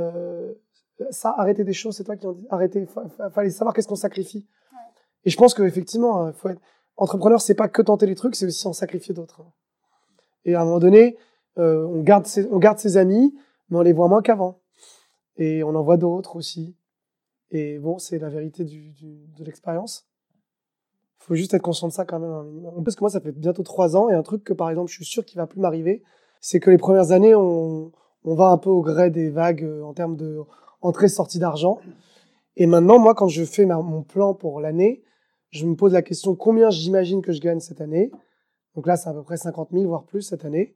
euh 0.00 0.52
ça, 1.10 1.34
arrêter 1.36 1.62
des 1.62 1.74
choses, 1.74 1.94
c'est 1.94 2.04
toi 2.04 2.16
qui 2.16 2.26
en 2.26 2.32
dis, 2.32 2.46
arrêter, 2.48 2.88
fallait 3.34 3.50
savoir 3.50 3.74
qu'est-ce 3.74 3.86
qu'on 3.86 3.96
sacrifie. 3.96 4.46
Ouais. 4.72 4.78
Et 5.26 5.30
je 5.30 5.36
pense 5.36 5.52
qu'effectivement, 5.52 6.32
faut 6.32 6.48
être 6.48 6.62
entrepreneur, 6.96 7.38
c'est 7.38 7.54
pas 7.54 7.68
que 7.68 7.82
tenter 7.82 8.06
les 8.06 8.14
trucs, 8.14 8.34
c'est 8.34 8.46
aussi 8.46 8.66
en 8.66 8.72
sacrifier 8.72 9.12
d'autres. 9.12 9.42
Et 10.46 10.54
à 10.54 10.62
un 10.62 10.64
moment 10.64 10.78
donné, 10.78 11.18
on 11.56 12.00
garde 12.00 12.24
ses, 12.24 12.48
on 12.50 12.58
garde 12.58 12.78
ses 12.78 12.96
amis, 12.96 13.34
mais 13.68 13.78
on 13.78 13.82
les 13.82 13.92
voit 13.92 14.08
moins 14.08 14.22
qu'avant. 14.22 14.60
Et 15.36 15.62
on 15.62 15.74
en 15.74 15.82
voit 15.82 15.96
d'autres 15.96 16.36
aussi. 16.36 16.76
Et 17.50 17.78
bon, 17.78 17.98
c'est 17.98 18.18
la 18.18 18.28
vérité 18.28 18.64
de 18.64 19.44
l'expérience. 19.44 20.06
Il 21.20 21.24
faut 21.24 21.34
juste 21.34 21.54
être 21.54 21.62
conscient 21.62 21.88
de 21.88 21.92
ça 21.92 22.04
quand 22.04 22.18
même. 22.18 22.82
Parce 22.84 22.96
que 22.96 23.00
moi, 23.00 23.10
ça 23.10 23.20
fait 23.20 23.32
bientôt 23.32 23.62
trois 23.62 23.96
ans 23.96 24.08
et 24.08 24.14
un 24.14 24.22
truc 24.22 24.44
que 24.44 24.52
par 24.52 24.70
exemple, 24.70 24.90
je 24.90 24.96
suis 24.96 25.04
sûr 25.04 25.24
qu'il 25.24 25.38
va 25.38 25.46
plus 25.46 25.60
m'arriver, 25.60 26.02
c'est 26.40 26.60
que 26.60 26.70
les 26.70 26.78
premières 26.78 27.10
années, 27.10 27.34
on, 27.34 27.92
on 28.24 28.34
va 28.34 28.48
un 28.48 28.58
peu 28.58 28.70
au 28.70 28.82
gré 28.82 29.10
des 29.10 29.30
vagues 29.30 29.64
euh, 29.64 29.82
en 29.82 29.94
termes 29.94 30.16
de 30.16 30.40
entrée-sortie 30.82 31.38
d'argent. 31.38 31.78
Et 32.56 32.66
maintenant, 32.66 32.98
moi, 32.98 33.14
quand 33.14 33.28
je 33.28 33.44
fais 33.44 33.64
mon 33.64 34.02
plan 34.02 34.34
pour 34.34 34.60
l'année, 34.60 35.02
je 35.50 35.66
me 35.66 35.74
pose 35.74 35.92
la 35.92 36.02
question 36.02 36.34
combien 36.34 36.70
j'imagine 36.70 37.22
que 37.22 37.32
je 37.32 37.40
gagne 37.40 37.60
cette 37.60 37.80
année? 37.80 38.10
Donc 38.74 38.86
là, 38.86 38.96
c'est 38.96 39.08
à 39.08 39.12
peu 39.12 39.22
près 39.22 39.36
50 39.36 39.70
000, 39.72 39.86
voire 39.86 40.04
plus 40.04 40.22
cette 40.22 40.44
année. 40.44 40.74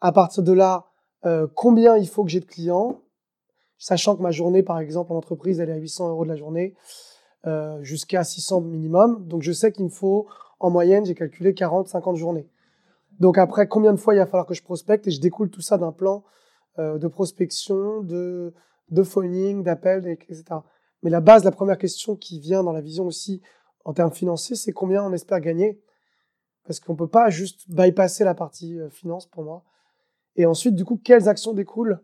À 0.00 0.12
partir 0.12 0.42
de 0.42 0.52
là, 0.52 0.91
euh, 1.24 1.46
combien 1.54 1.96
il 1.96 2.08
faut 2.08 2.24
que 2.24 2.30
j'ai 2.30 2.40
de 2.40 2.44
clients, 2.44 3.00
sachant 3.78 4.16
que 4.16 4.22
ma 4.22 4.30
journée, 4.30 4.62
par 4.62 4.80
exemple, 4.80 5.12
en 5.12 5.16
entreprise, 5.16 5.60
elle 5.60 5.70
est 5.70 5.74
à 5.74 5.76
800 5.76 6.08
euros 6.08 6.24
de 6.24 6.30
la 6.30 6.36
journée, 6.36 6.74
euh, 7.46 7.82
jusqu'à 7.82 8.24
600 8.24 8.60
minimum. 8.62 9.26
Donc 9.26 9.42
je 9.42 9.52
sais 9.52 9.72
qu'il 9.72 9.84
me 9.84 9.90
faut, 9.90 10.26
en 10.60 10.70
moyenne, 10.70 11.04
j'ai 11.04 11.14
calculé 11.14 11.54
40, 11.54 11.88
50 11.88 12.16
journées. 12.16 12.48
Donc 13.20 13.38
après, 13.38 13.68
combien 13.68 13.92
de 13.92 13.98
fois 13.98 14.14
il 14.14 14.18
va 14.18 14.26
falloir 14.26 14.46
que 14.46 14.54
je 14.54 14.62
prospecte? 14.62 15.06
Et 15.06 15.10
je 15.10 15.20
découle 15.20 15.50
tout 15.50 15.60
ça 15.60 15.78
d'un 15.78 15.92
plan 15.92 16.24
euh, 16.78 16.98
de 16.98 17.08
prospection, 17.08 18.00
de, 18.00 18.52
de 18.90 19.02
phoning, 19.02 19.62
d'appel, 19.62 20.06
etc. 20.08 20.44
Mais 21.02 21.10
la 21.10 21.20
base, 21.20 21.44
la 21.44 21.50
première 21.50 21.78
question 21.78 22.16
qui 22.16 22.40
vient 22.40 22.62
dans 22.62 22.72
la 22.72 22.80
vision 22.80 23.06
aussi 23.06 23.42
en 23.84 23.92
termes 23.92 24.12
financiers, 24.12 24.56
c'est 24.56 24.72
combien 24.72 25.04
on 25.04 25.12
espère 25.12 25.40
gagner? 25.40 25.80
Parce 26.64 26.78
qu'on 26.78 26.94
peut 26.94 27.08
pas 27.08 27.28
juste 27.30 27.68
bypasser 27.68 28.22
la 28.22 28.34
partie 28.34 28.78
finance 28.90 29.26
pour 29.26 29.42
moi. 29.42 29.64
Et 30.36 30.46
ensuite, 30.46 30.74
du 30.74 30.84
coup, 30.84 30.98
quelles 31.02 31.28
actions 31.28 31.52
découlent 31.52 32.00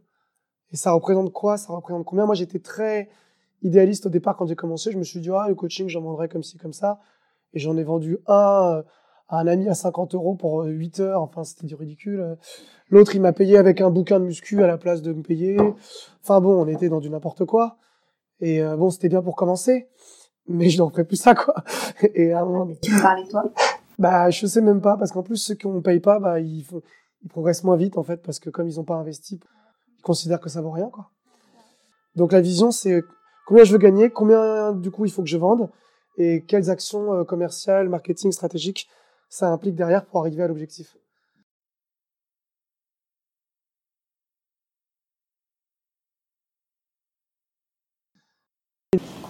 Et 0.73 0.77
ça 0.77 0.93
représente 0.93 1.33
quoi? 1.33 1.57
Ça 1.57 1.73
représente 1.73 2.05
combien? 2.05 2.27
Moi, 2.27 2.35
j'étais 2.35 2.59
très 2.59 3.09
idéaliste 3.63 4.07
au 4.07 4.11
départ 4.11 4.37
quand 4.37 4.47
j'ai 4.47 4.57
commencé. 4.57 4.93
Je 4.93 4.99
me 4.99 5.05
suis 5.05 5.21
dit, 5.21 5.31
ah, 5.33 5.47
le 5.49 5.55
coaching, 5.55 5.89
j'en 5.89 6.03
vendrais 6.03 6.29
comme 6.29 6.43
ci, 6.43 6.59
comme 6.59 6.73
ça. 6.73 7.01
Et 7.55 7.59
j'en 7.59 7.77
ai 7.77 7.85
vendu 7.85 8.19
un 8.27 8.77
euh, 8.79 8.83
à 9.29 9.41
un 9.41 9.47
ami 9.47 9.69
à 9.69 9.75
50 9.75 10.15
euros 10.15 10.35
pour 10.35 10.65
8 10.65 11.01
heures. 11.01 11.23
Enfin, 11.23 11.45
c'était 11.45 11.67
du 11.67 11.75
ridicule. 11.75 12.37
L'autre, 12.91 13.15
il 13.15 13.21
m'a 13.21 13.33
payé 13.33 13.57
avec 13.59 13.81
un 13.81 13.91
bouquin 13.91 14.21
de 14.21 14.25
muscu 14.25 14.63
à 14.63 14.67
la 14.67 14.79
place 14.79 15.03
de 15.03 15.13
me 15.13 15.23
payer. 15.23 15.59
Enfin 16.23 16.41
bon, 16.41 16.63
on 16.63 16.67
était 16.67 16.89
dans 16.89 17.01
du 17.01 17.11
n'importe 17.11 17.45
quoi. 17.45 17.77
Et 18.41 18.63
euh, 18.63 18.77
bon, 18.77 18.91
c'était 18.91 19.09
bien 19.09 19.23
pour 19.23 19.37
commencer. 19.37 19.89
Mais 20.47 20.71
je 20.71 20.79
n'en 20.79 20.89
ferai 20.89 21.05
plus 21.05 21.17
ça, 21.17 21.35
quoi. 21.35 21.55
Et 22.15 22.33
à 22.33 22.41
un 22.41 22.45
moment, 22.47 22.69
Tu 22.81 22.91
me 22.95 23.03
parlais, 23.03 23.27
toi? 23.29 23.45
Bah, 23.99 24.31
je 24.31 24.47
sais 24.47 24.61
même 24.63 24.81
pas, 24.81 24.97
parce 24.97 25.11
qu'en 25.13 25.23
plus, 25.23 25.37
ceux 25.37 25.55
qui 25.57 25.67
ne 25.69 25.81
payent 25.81 26.01
pas, 26.01 26.19
bah, 26.21 26.41
ils, 26.41 26.63
font- 26.65 26.81
ils 27.23 27.29
progressent 27.29 27.65
moins 27.65 27.77
vite, 27.77 27.99
en 27.99 28.03
fait, 28.03 28.23
parce 28.23 28.39
que 28.39 28.51
comme 28.51 28.69
ils 28.69 28.77
n'ont 28.77 28.85
pas 28.85 28.97
investi, 28.97 29.41
ils 29.99 30.03
considèrent 30.03 30.41
que 30.41 30.49
ça 30.49 30.61
vaut 30.61 30.71
rien. 30.71 30.91
Donc, 32.15 32.33
la 32.33 32.41
vision, 32.41 32.71
c'est 32.71 33.03
combien 33.47 33.65
je 33.65 33.73
veux 33.73 33.79
gagner, 33.79 34.11
combien, 34.11 34.73
du 34.73 34.91
coup, 34.91 35.05
il 35.05 35.11
faut 35.11 35.23
que 35.23 35.29
je 35.29 35.39
vende, 35.39 35.71
et 36.17 36.45
quelles 36.45 36.71
actions 36.71 37.15
euh, 37.15 37.25
commerciales, 37.25 37.89
marketing, 37.89 38.33
stratégiques 38.33 38.89
ça 39.29 39.51
implique 39.51 39.75
derrière 39.75 40.07
pour 40.07 40.21
arriver 40.21 40.43
à 40.43 40.49
l'objectif. 40.49 40.97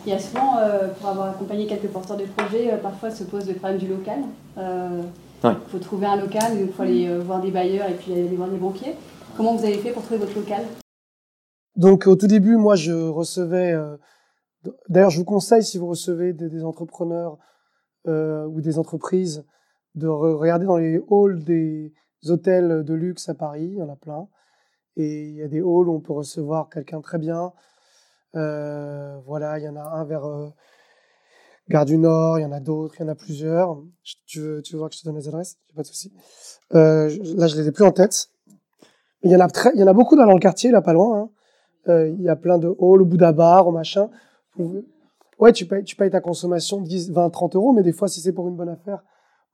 Il 0.06 0.10
y 0.10 0.12
a 0.12 0.18
souvent, 0.18 0.58
euh, 0.58 0.88
pour 0.94 1.08
avoir 1.08 1.30
accompagné 1.30 1.66
quelques 1.66 1.88
porteurs 1.88 2.16
de 2.16 2.24
projets, 2.24 2.72
euh, 2.72 2.78
parfois 2.78 3.10
se 3.10 3.24
pose 3.24 3.46
le 3.48 3.54
problème 3.54 3.78
du 3.78 3.88
local. 3.88 4.20
Il 5.44 5.46
Ouais. 5.48 5.54
faut 5.68 5.78
trouver 5.78 6.06
un 6.06 6.16
local, 6.16 6.58
il 6.60 6.72
faut 6.72 6.82
aller 6.82 7.06
euh, 7.08 7.20
voir 7.20 7.40
des 7.40 7.50
bailleurs 7.50 7.88
et 7.88 7.94
puis 7.94 8.12
aller 8.12 8.24
voir 8.36 8.48
des 8.48 8.56
banquiers. 8.58 8.94
Comment 9.36 9.54
vous 9.54 9.64
avez 9.64 9.78
fait 9.78 9.92
pour 9.92 10.02
trouver 10.02 10.18
votre 10.18 10.34
local? 10.36 10.64
Donc, 11.76 12.06
au 12.08 12.16
tout 12.16 12.26
début, 12.26 12.56
moi, 12.56 12.74
je 12.74 12.92
recevais. 12.92 13.72
euh, 13.72 13.96
D'ailleurs, 14.88 15.10
je 15.10 15.18
vous 15.18 15.24
conseille, 15.24 15.62
si 15.62 15.78
vous 15.78 15.86
recevez 15.86 16.32
des, 16.32 16.48
des 16.48 16.64
entrepreneurs 16.64 17.38
euh, 18.08 18.46
ou 18.46 18.60
des 18.60 18.78
entreprises, 18.80 19.44
de 19.94 20.08
re- 20.08 20.34
regarder 20.34 20.66
dans 20.66 20.76
les 20.76 21.00
halls 21.10 21.44
des 21.44 21.92
hôtels 22.26 22.82
de 22.82 22.94
luxe 22.94 23.28
à 23.28 23.34
Paris. 23.34 23.68
Il 23.72 23.78
y 23.78 23.82
en 23.82 23.88
a 23.88 23.96
plein. 23.96 24.26
Et 24.96 25.28
il 25.28 25.34
y 25.36 25.42
a 25.42 25.48
des 25.48 25.58
halls 25.60 25.88
où 25.88 25.94
on 25.94 26.00
peut 26.00 26.12
recevoir 26.12 26.68
quelqu'un 26.68 27.00
très 27.00 27.18
bien. 27.18 27.52
Euh, 28.34 29.16
voilà, 29.24 29.58
il 29.60 29.64
y 29.64 29.68
en 29.68 29.76
a 29.76 29.82
un 29.82 30.04
vers 30.04 30.24
euh, 30.24 30.48
Gare 31.68 31.84
du 31.84 31.98
Nord, 31.98 32.38
il 32.38 32.42
y 32.42 32.44
en 32.46 32.52
a 32.52 32.60
d'autres, 32.60 32.94
il 32.98 33.02
y 33.02 33.04
en 33.04 33.08
a 33.08 33.14
plusieurs. 33.14 33.78
Tu 34.26 34.40
veux, 34.40 34.62
tu 34.62 34.72
veux 34.72 34.78
voir 34.78 34.88
que 34.90 34.96
je 34.96 35.00
te 35.02 35.04
donne 35.06 35.16
les 35.16 35.28
adresses? 35.28 35.56
A 35.72 35.76
pas 35.76 35.82
de 35.82 35.86
souci. 35.86 36.12
Euh, 36.74 37.08
je- 37.08 37.36
là, 37.36 37.46
je 37.46 37.56
les 37.56 37.68
ai 37.68 37.72
plus 37.72 37.84
en 37.84 37.92
tête. 37.92 38.28
Il 39.22 39.30
y 39.30 39.36
en 39.36 39.40
a 39.40 39.48
très, 39.48 39.70
il 39.74 39.80
y 39.80 39.84
en 39.84 39.86
a 39.86 39.92
beaucoup 39.92 40.16
dans 40.16 40.24
le 40.24 40.38
quartier, 40.38 40.70
là, 40.70 40.80
pas 40.80 40.92
loin. 40.92 41.18
hein. 41.20 41.30
Euh, 41.88 42.08
Il 42.08 42.22
y 42.22 42.28
a 42.28 42.36
plein 42.36 42.58
de 42.58 42.68
halls 42.68 43.02
au 43.02 43.04
bout 43.04 43.16
d'un 43.16 43.32
bar, 43.32 43.66
au 43.66 43.72
machin. 43.72 44.10
Ouais, 45.38 45.52
tu 45.52 45.66
payes, 45.66 45.84
tu 45.84 45.94
payes 45.96 46.10
ta 46.10 46.20
consommation 46.20 46.80
10, 46.80 47.10
20, 47.10 47.30
30 47.30 47.54
euros, 47.54 47.72
mais 47.72 47.82
des 47.82 47.92
fois, 47.92 48.08
si 48.08 48.20
c'est 48.20 48.32
pour 48.32 48.48
une 48.48 48.56
bonne 48.56 48.68
affaire, 48.68 49.04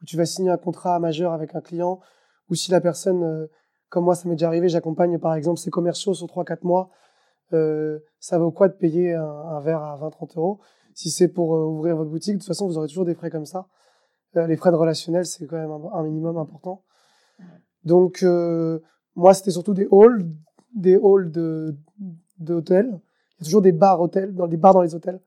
où 0.01 0.05
tu 0.07 0.17
vas 0.17 0.25
signer 0.27 0.51
un 0.51 0.57
contrat 0.57 0.99
majeur 0.99 1.33
avec 1.33 1.55
un 1.55 1.61
client, 1.61 2.01
ou 2.49 2.55
si 2.55 2.71
la 2.71 2.81
personne, 2.81 3.23
euh, 3.23 3.47
comme 3.91 4.05
moi, 4.05 4.15
ça 4.15 4.29
m'est 4.29 4.35
déjà 4.35 4.49
arrivé, 4.49 4.69
j'accompagne 4.69 5.19
par 5.19 5.35
exemple 5.35 5.59
ces 5.59 5.71
commerciaux 5.71 6.15
sur 6.15 6.27
3-4 6.27 6.65
mois, 6.65 6.91
euh, 7.53 7.99
ça 8.19 8.39
vaut 8.39 8.51
quoi 8.51 8.69
de 8.69 8.75
payer 8.75 9.13
un, 9.15 9.61
verre 9.61 9.83
à 9.83 9.97
20, 9.97 10.11
30 10.11 10.37
euros? 10.37 10.59
Si 10.95 11.11
c'est 11.11 11.29
pour 11.29 11.55
euh, 11.55 11.65
ouvrir 11.65 11.97
votre 11.97 12.11
boutique, 12.11 12.35
de 12.35 12.39
toute 12.39 12.47
façon, 12.47 12.67
vous 12.67 12.79
aurez 12.79 12.89
toujours 12.89 13.05
des 13.05 13.15
frais 13.15 13.31
comme 13.31 13.47
ça. 13.47 13.67
Euh, 14.37 14.47
les 14.47 14.57
frais 14.57 14.71
de 14.71 14.77
relationnel, 14.77 15.27
c'est 15.27 15.47
quand 15.47 15.57
même 15.57 15.71
un, 15.71 16.03
minimum 16.03 16.37
important. 16.39 16.83
Donc, 17.85 18.23
euh, 18.23 18.81
moi, 19.15 19.35
c'était 19.35 19.51
surtout 19.51 19.75
des 19.75 19.89
halls, 19.93 20.27
des 20.75 20.97
halls 20.97 21.31
de, 21.31 21.77
d'hôtels. 22.39 22.89
Il 22.89 23.41
y 23.41 23.43
a 23.43 23.45
toujours 23.45 23.63
des 23.63 23.73
bars 23.73 24.01
hôtels, 24.01 24.35
dans 24.35 24.47
des 24.47 24.57
bars 24.57 24.75
dans 24.75 24.83
les 24.83 24.95
hôtels, 24.95 25.21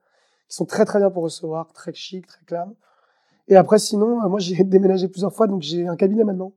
qui 0.48 0.56
sont 0.56 0.64
très 0.64 0.84
très 0.84 0.98
bien 0.98 1.10
pour 1.10 1.22
recevoir, 1.22 1.72
très 1.72 1.92
chic, 1.94 2.26
très 2.26 2.44
clam. 2.44 2.74
Et 3.46 3.56
après, 3.56 3.78
sinon, 3.78 4.28
moi, 4.28 4.38
j'ai 4.40 4.62
déménagé 4.64 5.08
plusieurs 5.08 5.32
fois, 5.32 5.46
donc 5.46 5.62
j'ai 5.62 5.86
un 5.86 5.96
cabinet 5.96 6.24
maintenant 6.24 6.52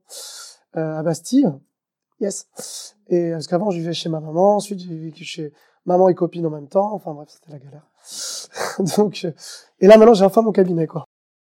euh, 0.76 0.98
à 0.98 1.02
Bastille. 1.02 1.50
Yes. 2.20 2.96
Et 3.08 3.32
parce 3.32 3.46
qu'avant, 3.46 3.70
je 3.70 3.78
vivais 3.78 3.92
chez 3.92 4.08
ma 4.08 4.20
maman, 4.20 4.56
ensuite 4.56 4.78
j'ai 4.80 4.96
vécu 4.96 5.24
chez 5.24 5.52
maman 5.86 6.08
et 6.08 6.14
copine 6.14 6.46
en 6.46 6.50
même 6.50 6.68
temps. 6.68 6.92
Enfin 6.92 7.12
bref, 7.14 7.28
c'était 7.28 7.52
la 7.52 7.58
galère. 7.58 7.86
donc, 8.96 9.20
euh, 9.24 9.32
et 9.80 9.86
là 9.86 9.96
maintenant, 9.96 10.14
j'ai 10.14 10.24
enfin 10.24 10.42
mon 10.42 10.52
cabinet, 10.52 10.86
quoi. 10.86 11.04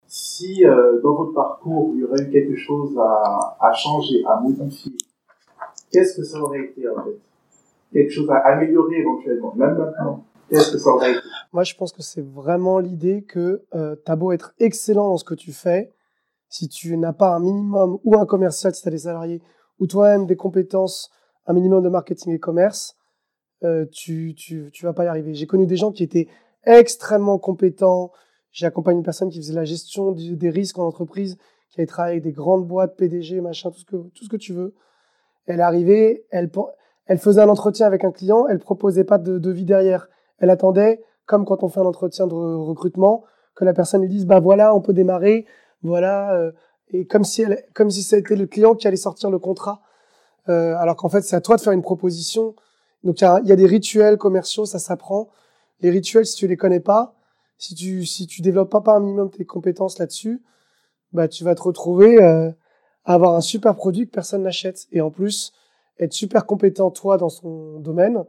Si 0.07 0.65
euh, 0.65 1.01
dans 1.03 1.15
votre 1.15 1.33
parcours, 1.33 1.91
il 1.95 2.01
y 2.01 2.05
aurait 2.05 2.23
eu 2.23 2.31
quelque 2.31 2.57
chose 2.57 2.97
à, 2.99 3.57
à 3.61 3.73
changer, 3.73 4.23
à 4.27 4.41
modifier, 4.41 4.93
qu'est-ce 5.91 6.17
que 6.17 6.23
ça 6.23 6.39
aurait 6.39 6.61
été 6.61 6.89
en 6.89 7.03
fait? 7.05 7.19
Quelque 7.93 8.11
chose 8.11 8.31
à 8.31 8.37
améliorer 8.39 8.97
éventuellement, 8.97 9.55
même 9.55 9.77
maintenant. 9.77 10.25
Qu'est-ce 10.51 10.73
que 10.73 10.79
ça 10.79 10.91
aurait 10.91 11.13
été? 11.13 11.21
Moi, 11.53 11.65
je 11.65 11.75
pense 11.75 11.93
que 11.93 12.03
c'est 12.03 12.25
vraiment 12.25 12.79
l'idée 12.79 13.23
que 13.23 13.63
euh, 13.75 13.97
t'as 14.05 14.17
beau 14.17 14.33
être 14.33 14.55
excellent 14.59 15.09
dans 15.09 15.17
ce 15.17 15.25
que 15.25 15.35
tu 15.35 15.53
fais, 15.53 15.93
si 16.49 16.69
tu 16.69 16.97
n'as 16.97 17.13
pas 17.13 17.35
un 17.35 17.41
minimum 17.41 17.99
ou 18.05 18.17
un 18.17 18.27
commercial, 18.27 18.75
si 18.75 18.83
tu 18.83 18.89
as 18.89 18.91
des 18.91 18.99
salariés, 18.99 19.43
ou 19.79 19.87
toi-même 19.87 20.27
des 20.27 20.37
compétences, 20.37 21.11
un 21.47 21.53
minimum 21.53 21.83
de 21.83 21.89
marketing 21.89 22.35
et 22.35 22.39
commerce, 22.39 22.97
euh, 23.65 23.87
tu, 23.91 24.35
tu, 24.37 24.71
tu 24.73 24.85
vas 24.85 24.93
pas 24.93 25.05
y 25.05 25.09
arriver. 25.09 25.35
J'ai 25.35 25.47
connu 25.47 25.67
des 25.67 25.77
gens 25.77 25.93
qui 25.93 26.03
étaient 26.03 26.29
extrêmement 26.65 27.39
compétents. 27.39 28.13
J'ai 28.53 28.67
accompagné 28.67 28.99
une 28.99 29.05
personne 29.05 29.31
qui 29.31 29.39
faisait 29.39 29.55
la 29.55 29.65
gestion 29.65 30.13
des 30.13 30.51
risques 30.51 30.79
en 30.79 30.87
entreprise, 30.87 31.37
qui 31.71 31.81
avait 31.81 31.87
travaillé 31.87 32.15
avec 32.15 32.25
des 32.25 32.33
grandes 32.33 32.67
boîtes, 32.67 32.97
PDG, 32.97 33.41
machin, 33.41 33.71
tout 33.71 33.81
ce 33.81 33.85
que, 33.85 33.97
tout 33.97 34.25
ce 34.25 34.29
que 34.29 34.37
tu 34.37 34.53
veux. 34.53 34.75
Elle 35.47 35.61
arrivée, 35.61 36.25
elle, 36.31 36.51
elle 37.07 37.19
faisait 37.19 37.41
un 37.41 37.49
entretien 37.49 37.87
avec 37.87 38.05
un 38.05 38.13
client, 38.13 38.47
elle 38.47 38.59
proposait 38.59 39.05
pas 39.05 39.19
de 39.19 39.39
devis 39.39 39.65
derrière. 39.65 40.09
Elle 40.39 40.51
attendait, 40.51 41.03
comme 41.27 41.45
quand 41.45 41.63
on 41.63 41.69
fait 41.69 41.81
un 41.81 41.87
entretien 41.87 42.27
de 42.27 42.33
re- 42.33 42.65
recrutement, 42.65 43.25
que 43.55 43.65
la 43.65 43.73
personne 43.73 44.03
lui 44.03 44.09
dise, 44.09 44.27
bah 44.27 44.41
voilà, 44.41 44.75
on 44.75 44.81
peut 44.81 44.93
démarrer, 44.93 45.47
voilà, 45.83 46.35
euh, 46.35 46.53
et 46.89 47.07
comme 47.07 47.25
si 47.25 47.45
comme 47.75 47.91
si 47.91 48.03
c'était 48.03 48.37
le 48.37 48.47
client 48.47 48.75
qui 48.75 48.87
allait 48.87 48.97
sortir 48.97 49.31
le 49.31 49.39
contrat, 49.39 49.81
euh, 50.49 50.77
alors 50.77 50.97
qu'en 50.97 51.09
fait 51.09 51.23
c'est 51.23 51.37
à 51.37 51.41
toi 51.41 51.57
de 51.57 51.61
faire 51.61 51.73
une 51.73 51.83
proposition. 51.83 52.55
Donc 53.05 53.21
il 53.21 53.49
y 53.49 53.53
a, 53.53 53.57
des 53.57 53.67
rituels 53.67 54.17
commerciaux, 54.17 54.65
ça 54.65 54.79
s'apprend. 54.79 55.29
Les 55.81 55.91
rituels, 55.91 56.27
si 56.27 56.37
tu 56.37 56.49
les 56.49 56.57
connais 56.57 56.81
pas, 56.81 57.15
si 57.59 57.75
tu 57.75 58.07
si 58.07 58.27
tu 58.27 58.41
développes 58.41 58.71
pas, 58.71 58.81
pas 58.81 58.97
un 58.97 59.01
minimum 59.01 59.31
tes 59.31 59.45
compétences 59.45 59.99
là-dessus, 59.99 60.43
bah 61.13 61.29
tu 61.29 61.45
vas 61.45 61.55
te 61.55 61.63
retrouver 61.63 62.23
euh, 62.23 62.51
à 63.05 63.15
avoir 63.15 63.35
un 63.35 63.43
super 63.43 63.77
produit 63.77 64.07
que 64.07 64.11
personne 64.11 64.43
n'achète, 64.43 64.87
et 64.91 65.03
en 65.03 65.11
plus 65.11 65.53
être 65.99 66.15
super 66.15 66.47
compétent 66.47 66.91
toi 66.91 67.19
dans 67.19 67.29
son 67.29 67.79
domaine, 67.79 68.25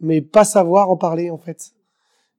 mais 0.00 0.20
pas 0.20 0.44
savoir 0.44 0.90
en 0.90 0.96
parler 0.96 1.30
en 1.30 1.38
fait. 1.38 1.72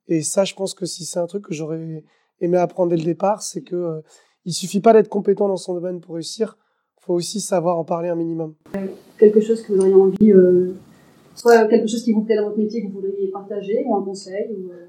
Et 0.07 0.21
ça, 0.21 0.43
je 0.43 0.53
pense 0.53 0.73
que 0.73 0.85
si 0.85 1.05
c'est 1.05 1.19
un 1.19 1.27
truc 1.27 1.45
que 1.45 1.53
j'aurais 1.53 2.03
aimé 2.41 2.57
apprendre 2.57 2.89
dès 2.89 2.97
le 2.97 3.03
départ, 3.03 3.41
c'est 3.41 3.61
que 3.61 3.75
euh, 3.75 4.01
il 4.45 4.53
suffit 4.53 4.81
pas 4.81 4.93
d'être 4.93 5.07
compétent 5.07 5.47
dans 5.47 5.57
son 5.57 5.73
domaine 5.73 6.01
pour 6.01 6.15
réussir. 6.15 6.57
Faut 6.99 7.13
aussi 7.13 7.39
savoir 7.39 7.77
en 7.77 7.83
parler 7.83 8.09
un 8.09 8.15
minimum. 8.15 8.55
Quelque 9.17 9.41
chose 9.41 9.61
que 9.63 9.73
vous 9.73 9.79
auriez 9.79 9.93
envie, 9.93 10.31
euh, 10.31 10.75
soit 11.33 11.67
quelque 11.67 11.87
chose 11.87 12.03
qui 12.03 12.13
vous 12.13 12.23
plaît 12.23 12.35
dans 12.35 12.45
votre 12.45 12.57
métier 12.57 12.81
que 12.81 12.87
vous 12.87 13.01
voudriez 13.01 13.29
partager, 13.31 13.83
ou 13.85 13.95
un 13.95 14.03
conseil 14.03 14.55
ou, 14.55 14.71
euh, 14.71 14.87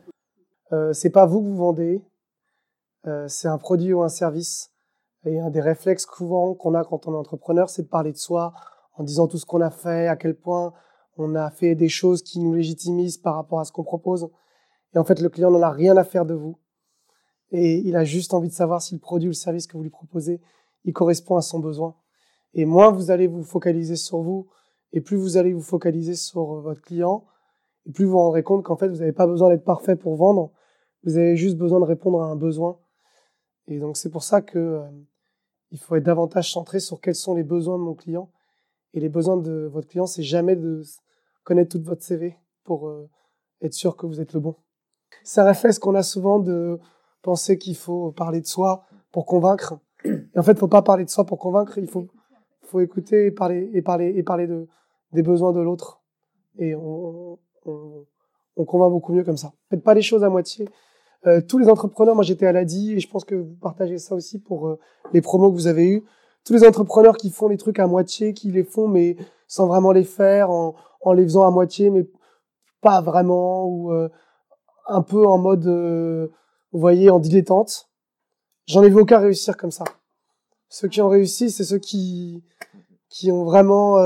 Euh, 0.72 0.92
c'est 0.92 1.10
pas 1.10 1.26
vous 1.26 1.42
que 1.42 1.48
vous 1.48 1.56
vendez, 1.56 2.02
euh, 3.06 3.26
c'est 3.28 3.48
un 3.48 3.58
produit 3.58 3.92
ou 3.92 4.02
un 4.02 4.08
service. 4.08 4.70
Et 5.24 5.38
un 5.38 5.50
des 5.50 5.60
réflexes 5.60 6.06
courants 6.06 6.54
qu'on 6.54 6.74
a 6.74 6.84
quand 6.84 7.06
on 7.06 7.12
est 7.12 7.16
entrepreneur, 7.16 7.70
c'est 7.70 7.82
de 7.82 7.88
parler 7.88 8.10
de 8.12 8.16
soi 8.16 8.54
en 8.94 9.04
disant 9.04 9.28
tout 9.28 9.38
ce 9.38 9.46
qu'on 9.46 9.60
a 9.60 9.70
fait, 9.70 10.08
à 10.08 10.16
quel 10.16 10.34
point 10.34 10.72
on 11.16 11.34
a 11.34 11.50
fait 11.50 11.74
des 11.74 11.88
choses 11.88 12.22
qui 12.22 12.40
nous 12.40 12.54
légitimisent 12.54 13.18
par 13.18 13.36
rapport 13.36 13.60
à 13.60 13.64
ce 13.64 13.70
qu'on 13.70 13.84
propose. 13.84 14.28
Et 14.94 14.98
en 14.98 15.04
fait, 15.04 15.20
le 15.20 15.28
client 15.28 15.50
n'en 15.50 15.62
a 15.62 15.70
rien 15.70 15.96
à 15.96 16.04
faire 16.04 16.26
de 16.26 16.34
vous. 16.34 16.58
Et 17.50 17.78
il 17.78 17.96
a 17.96 18.04
juste 18.04 18.34
envie 18.34 18.48
de 18.48 18.54
savoir 18.54 18.82
si 18.82 18.94
le 18.94 19.00
produit 19.00 19.28
ou 19.28 19.30
le 19.30 19.36
service 19.36 19.66
que 19.66 19.76
vous 19.76 19.82
lui 19.82 19.90
proposez, 19.90 20.40
il 20.84 20.92
correspond 20.92 21.36
à 21.36 21.42
son 21.42 21.60
besoin. 21.60 21.94
Et 22.54 22.64
moins 22.64 22.90
vous 22.90 23.10
allez 23.10 23.26
vous 23.26 23.44
focaliser 23.44 23.96
sur 23.96 24.22
vous, 24.22 24.48
et 24.92 25.00
plus 25.00 25.16
vous 25.16 25.36
allez 25.36 25.52
vous 25.52 25.62
focaliser 25.62 26.14
sur 26.14 26.54
euh, 26.54 26.60
votre 26.60 26.82
client, 26.82 27.24
et 27.86 27.92
plus 27.92 28.04
vous 28.04 28.12
vous 28.12 28.18
rendrez 28.18 28.42
compte 28.42 28.64
qu'en 28.64 28.76
fait, 28.76 28.88
vous 28.88 28.98
n'avez 28.98 29.12
pas 29.12 29.26
besoin 29.26 29.48
d'être 29.48 29.64
parfait 29.64 29.96
pour 29.96 30.16
vendre, 30.16 30.52
vous 31.04 31.16
avez 31.16 31.36
juste 31.36 31.56
besoin 31.56 31.80
de 31.80 31.84
répondre 31.84 32.22
à 32.22 32.26
un 32.26 32.36
besoin. 32.36 32.78
Et 33.66 33.78
donc, 33.78 33.96
c'est 33.96 34.10
pour 34.10 34.22
ça 34.22 34.40
que 34.40 34.58
euh, 34.58 34.82
il 35.70 35.78
faut 35.78 35.96
être 35.96 36.04
davantage 36.04 36.52
centré 36.52 36.80
sur 36.80 37.00
quels 37.00 37.14
sont 37.14 37.34
les 37.34 37.42
besoins 37.42 37.78
de 37.78 37.82
mon 37.82 37.94
client. 37.94 38.30
Et 38.94 39.00
les 39.00 39.08
besoins 39.08 39.36
de 39.36 39.68
votre 39.72 39.88
client, 39.88 40.06
c'est 40.06 40.22
jamais 40.22 40.54
de 40.54 40.82
connaître 41.44 41.70
toute 41.70 41.84
votre 41.84 42.02
CV 42.02 42.36
pour 42.62 42.88
euh, 42.88 43.08
être 43.62 43.74
sûr 43.74 43.96
que 43.96 44.06
vous 44.06 44.20
êtes 44.20 44.32
le 44.32 44.40
bon. 44.40 44.54
C'est 45.24 45.40
un 45.40 45.44
réflexe 45.44 45.78
qu'on 45.78 45.94
a 45.94 46.02
souvent 46.02 46.38
de 46.38 46.78
penser 47.22 47.58
qu'il 47.58 47.76
faut 47.76 48.12
parler 48.12 48.40
de 48.40 48.46
soi 48.46 48.84
pour 49.10 49.26
convaincre. 49.26 49.78
Et 50.04 50.38
en 50.38 50.42
fait, 50.42 50.52
il 50.52 50.58
faut 50.58 50.68
pas 50.68 50.82
parler 50.82 51.04
de 51.04 51.10
soi 51.10 51.24
pour 51.24 51.38
convaincre, 51.38 51.78
il 51.78 51.88
faut, 51.88 52.06
faut 52.62 52.80
écouter 52.80 53.26
et 53.26 53.30
parler, 53.30 53.70
et 53.72 53.82
parler, 53.82 54.12
et 54.16 54.22
parler 54.22 54.46
de, 54.46 54.68
des 55.12 55.22
besoins 55.22 55.52
de 55.52 55.60
l'autre. 55.60 56.00
Et 56.58 56.74
on, 56.74 57.38
on, 57.64 58.06
on, 58.56 58.64
convainc 58.64 58.90
beaucoup 58.90 59.12
mieux 59.12 59.24
comme 59.24 59.36
ça. 59.36 59.52
Faites 59.70 59.82
pas 59.82 59.94
les 59.94 60.02
choses 60.02 60.24
à 60.24 60.28
moitié. 60.28 60.68
Euh, 61.26 61.40
tous 61.40 61.58
les 61.58 61.68
entrepreneurs, 61.68 62.14
moi 62.14 62.24
j'étais 62.24 62.46
à 62.46 62.52
l'ADI 62.52 62.94
et 62.94 63.00
je 63.00 63.08
pense 63.08 63.24
que 63.24 63.36
vous 63.36 63.54
partagez 63.60 63.98
ça 63.98 64.14
aussi 64.14 64.40
pour 64.40 64.68
euh, 64.68 64.78
les 65.12 65.20
promos 65.20 65.50
que 65.50 65.54
vous 65.54 65.68
avez 65.68 65.88
eus. 65.88 66.04
Tous 66.44 66.52
les 66.52 66.66
entrepreneurs 66.66 67.16
qui 67.16 67.30
font 67.30 67.48
les 67.48 67.56
trucs 67.56 67.78
à 67.78 67.86
moitié, 67.86 68.34
qui 68.34 68.50
les 68.50 68.64
font 68.64 68.88
mais 68.88 69.16
sans 69.46 69.68
vraiment 69.68 69.92
les 69.92 70.04
faire, 70.04 70.50
en, 70.50 70.74
les 71.14 71.22
faisant 71.22 71.46
à 71.46 71.50
moitié 71.50 71.90
mais 71.90 72.08
pas 72.80 73.00
vraiment, 73.00 73.66
ou 73.66 73.92
euh, 73.92 74.08
un 74.88 75.02
peu 75.02 75.24
en 75.24 75.38
mode, 75.38 75.66
vous 76.72 76.80
voyez, 76.80 77.10
en 77.10 77.20
dilettante. 77.20 77.88
J'en 78.66 78.82
ai 78.82 78.88
vu 78.88 79.00
aucun 79.00 79.18
réussir 79.18 79.56
comme 79.56 79.70
ça. 79.70 79.84
Ceux 80.68 80.88
qui 80.88 81.00
ont 81.00 81.08
réussi, 81.08 81.50
c'est 81.50 81.62
ceux 81.62 81.78
qui, 81.78 82.42
qui 83.08 83.30
ont 83.30 83.44
vraiment 83.44 83.98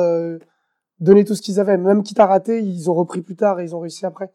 donné 1.00 1.24
tout 1.24 1.34
ce 1.34 1.42
qu'ils 1.42 1.60
avaient. 1.60 1.76
Même 1.76 2.02
quitte 2.02 2.20
à 2.20 2.26
rater, 2.26 2.60
ils 2.62 2.90
ont 2.90 2.94
repris 2.94 3.20
plus 3.20 3.36
tard 3.36 3.60
et 3.60 3.64
ils 3.64 3.74
ont 3.74 3.80
réussi 3.80 4.06
après. 4.06 4.30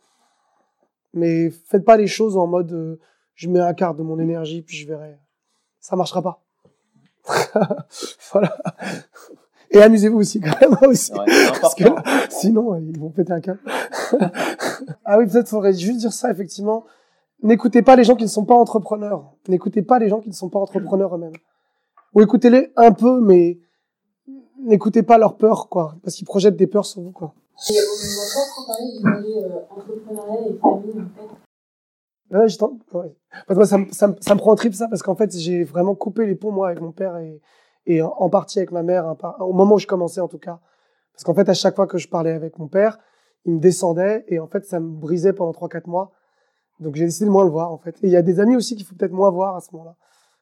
Mais 1.14 1.50
faites 1.50 1.84
pas 1.86 1.98
les 1.98 2.08
choses 2.08 2.38
en 2.38 2.48
mode 2.48 2.72
euh, 2.72 3.00
je 3.36 3.50
mets 3.50 3.60
un 3.60 3.74
quart 3.74 3.96
de 3.96 4.04
mon 4.04 4.20
énergie 4.20 4.62
puis 4.62 4.78
je 4.78 4.88
verrai. 4.88 5.18
Ça 5.80 5.96
marchera 5.96 6.22
pas. 6.22 6.42
voilà. 8.32 8.56
Et 9.72 9.82
amusez-vous 9.82 10.20
aussi 10.20 10.42
quand 10.42 10.60
même 10.60 10.78
aussi. 10.90 11.14
Ouais, 11.14 11.26
Parce 11.62 11.76
que 11.76 11.86
sinon, 12.30 12.76
ils 12.76 13.00
vont 13.00 13.10
péter 13.10 13.32
un 13.32 13.42
câble. 13.42 13.60
ah 15.06 15.18
oui, 15.18 15.28
peut-être 15.28 15.48
faudrait 15.48 15.74
juste 15.74 16.00
dire 16.00 16.14
ça, 16.14 16.30
effectivement. 16.30 16.86
N'écoutez 17.44 17.82
pas 17.82 17.96
les 17.96 18.04
gens 18.04 18.16
qui 18.16 18.24
ne 18.24 18.30
sont 18.30 18.46
pas 18.46 18.54
entrepreneurs. 18.54 19.34
N'écoutez 19.48 19.82
pas 19.82 19.98
les 19.98 20.10
gens 20.10 20.20
qui 20.20 20.30
ne 20.30 20.34
sont 20.34 20.50
pas 20.50 20.60
entrepreneurs 20.60 21.16
eux-mêmes. 21.16 21.34
Ou 22.14 22.22
écoutez-les 22.22 22.72
un 22.76 22.92
peu, 22.92 23.22
mais 23.22 23.58
n'écoutez 24.66 25.04
pas 25.04 25.18
leurs 25.18 25.36
peurs, 25.38 25.70
quoi. 25.70 25.96
Parce 26.04 26.16
qu'ils 26.16 26.26
projettent 26.28 26.56
des 26.56 26.68
peurs 26.68 26.86
sur 26.86 27.02
vous, 27.02 27.12
quoi. 27.12 27.34
Et 27.70 27.74
on 27.74 27.76
ne 27.76 28.34
pas 28.34 28.50
trop 28.52 28.66
parler 28.68 28.92
du 28.98 29.04
volet 29.04 29.46
euh, 29.46 29.60
entrepreneurial 29.70 30.52
et 30.56 30.60
famille, 30.60 31.02
en 31.02 31.20
fait. 31.20 32.36
Ouais, 32.38 32.48
je 32.48 32.98
ouais. 32.98 33.16
Moi, 33.50 33.66
ça, 33.66 33.78
me- 33.78 33.92
ça, 33.92 34.08
me- 34.08 34.16
ça 34.22 34.34
me 34.36 34.40
prend 34.40 34.52
en 34.52 34.56
trip, 34.56 34.74
ça, 34.74 34.88
parce 34.88 35.04
qu'en 35.04 35.16
fait, 35.16 35.36
j'ai 35.38 35.64
vraiment 35.64 35.96
coupé 35.96 36.26
les 36.26 36.36
ponts, 36.36 36.52
moi, 36.52 36.68
avec 36.70 36.82
mon 36.82 36.92
père 36.92 37.18
et, 37.18 37.42
et 37.86 38.02
en, 38.02 38.08
en 38.18 38.30
partie 38.30 38.60
avec 38.60 38.72
ma 38.72 38.84
mère, 38.84 39.16
par- 39.18 39.40
au 39.42 39.54
moment 39.54 39.76
où 39.76 39.80
je 39.80 39.88
commençais, 39.88 40.22
en 40.22 40.28
tout 40.30 40.38
cas. 40.40 40.60
Parce 41.14 41.24
qu'en 41.26 41.34
fait, 41.34 41.50
à 41.50 41.54
chaque 41.54 41.76
fois 41.76 41.88
que 41.88 41.98
je 41.98 42.08
parlais 42.08 42.32
avec 42.32 42.58
mon 42.58 42.68
père, 42.68 43.00
il 43.46 43.56
me 43.56 43.60
descendait 43.60 44.24
et 44.30 44.40
en 44.40 44.48
fait, 44.48 44.66
ça 44.66 44.80
me 44.80 44.88
brisait 44.90 45.34
pendant 45.34 45.52
3-4 45.52 45.88
mois. 45.90 46.12
Donc, 46.80 46.96
j'ai 46.96 47.06
décidé 47.06 47.26
de 47.26 47.32
moins 47.32 47.44
le 47.44 47.52
voir, 47.52 47.72
en 47.72 47.78
fait. 47.78 47.96
Et 48.02 48.08
il 48.08 48.12
y 48.12 48.16
a 48.16 48.22
des 48.22 48.40
amis 48.40 48.56
aussi 48.56 48.76
qu'il 48.76 48.86
faut 48.86 48.96
peut-être 48.96 49.12
moins 49.12 49.30
voir 49.30 49.56
à 49.56 49.60
ce 49.62 49.68
moment-là, 49.74 49.96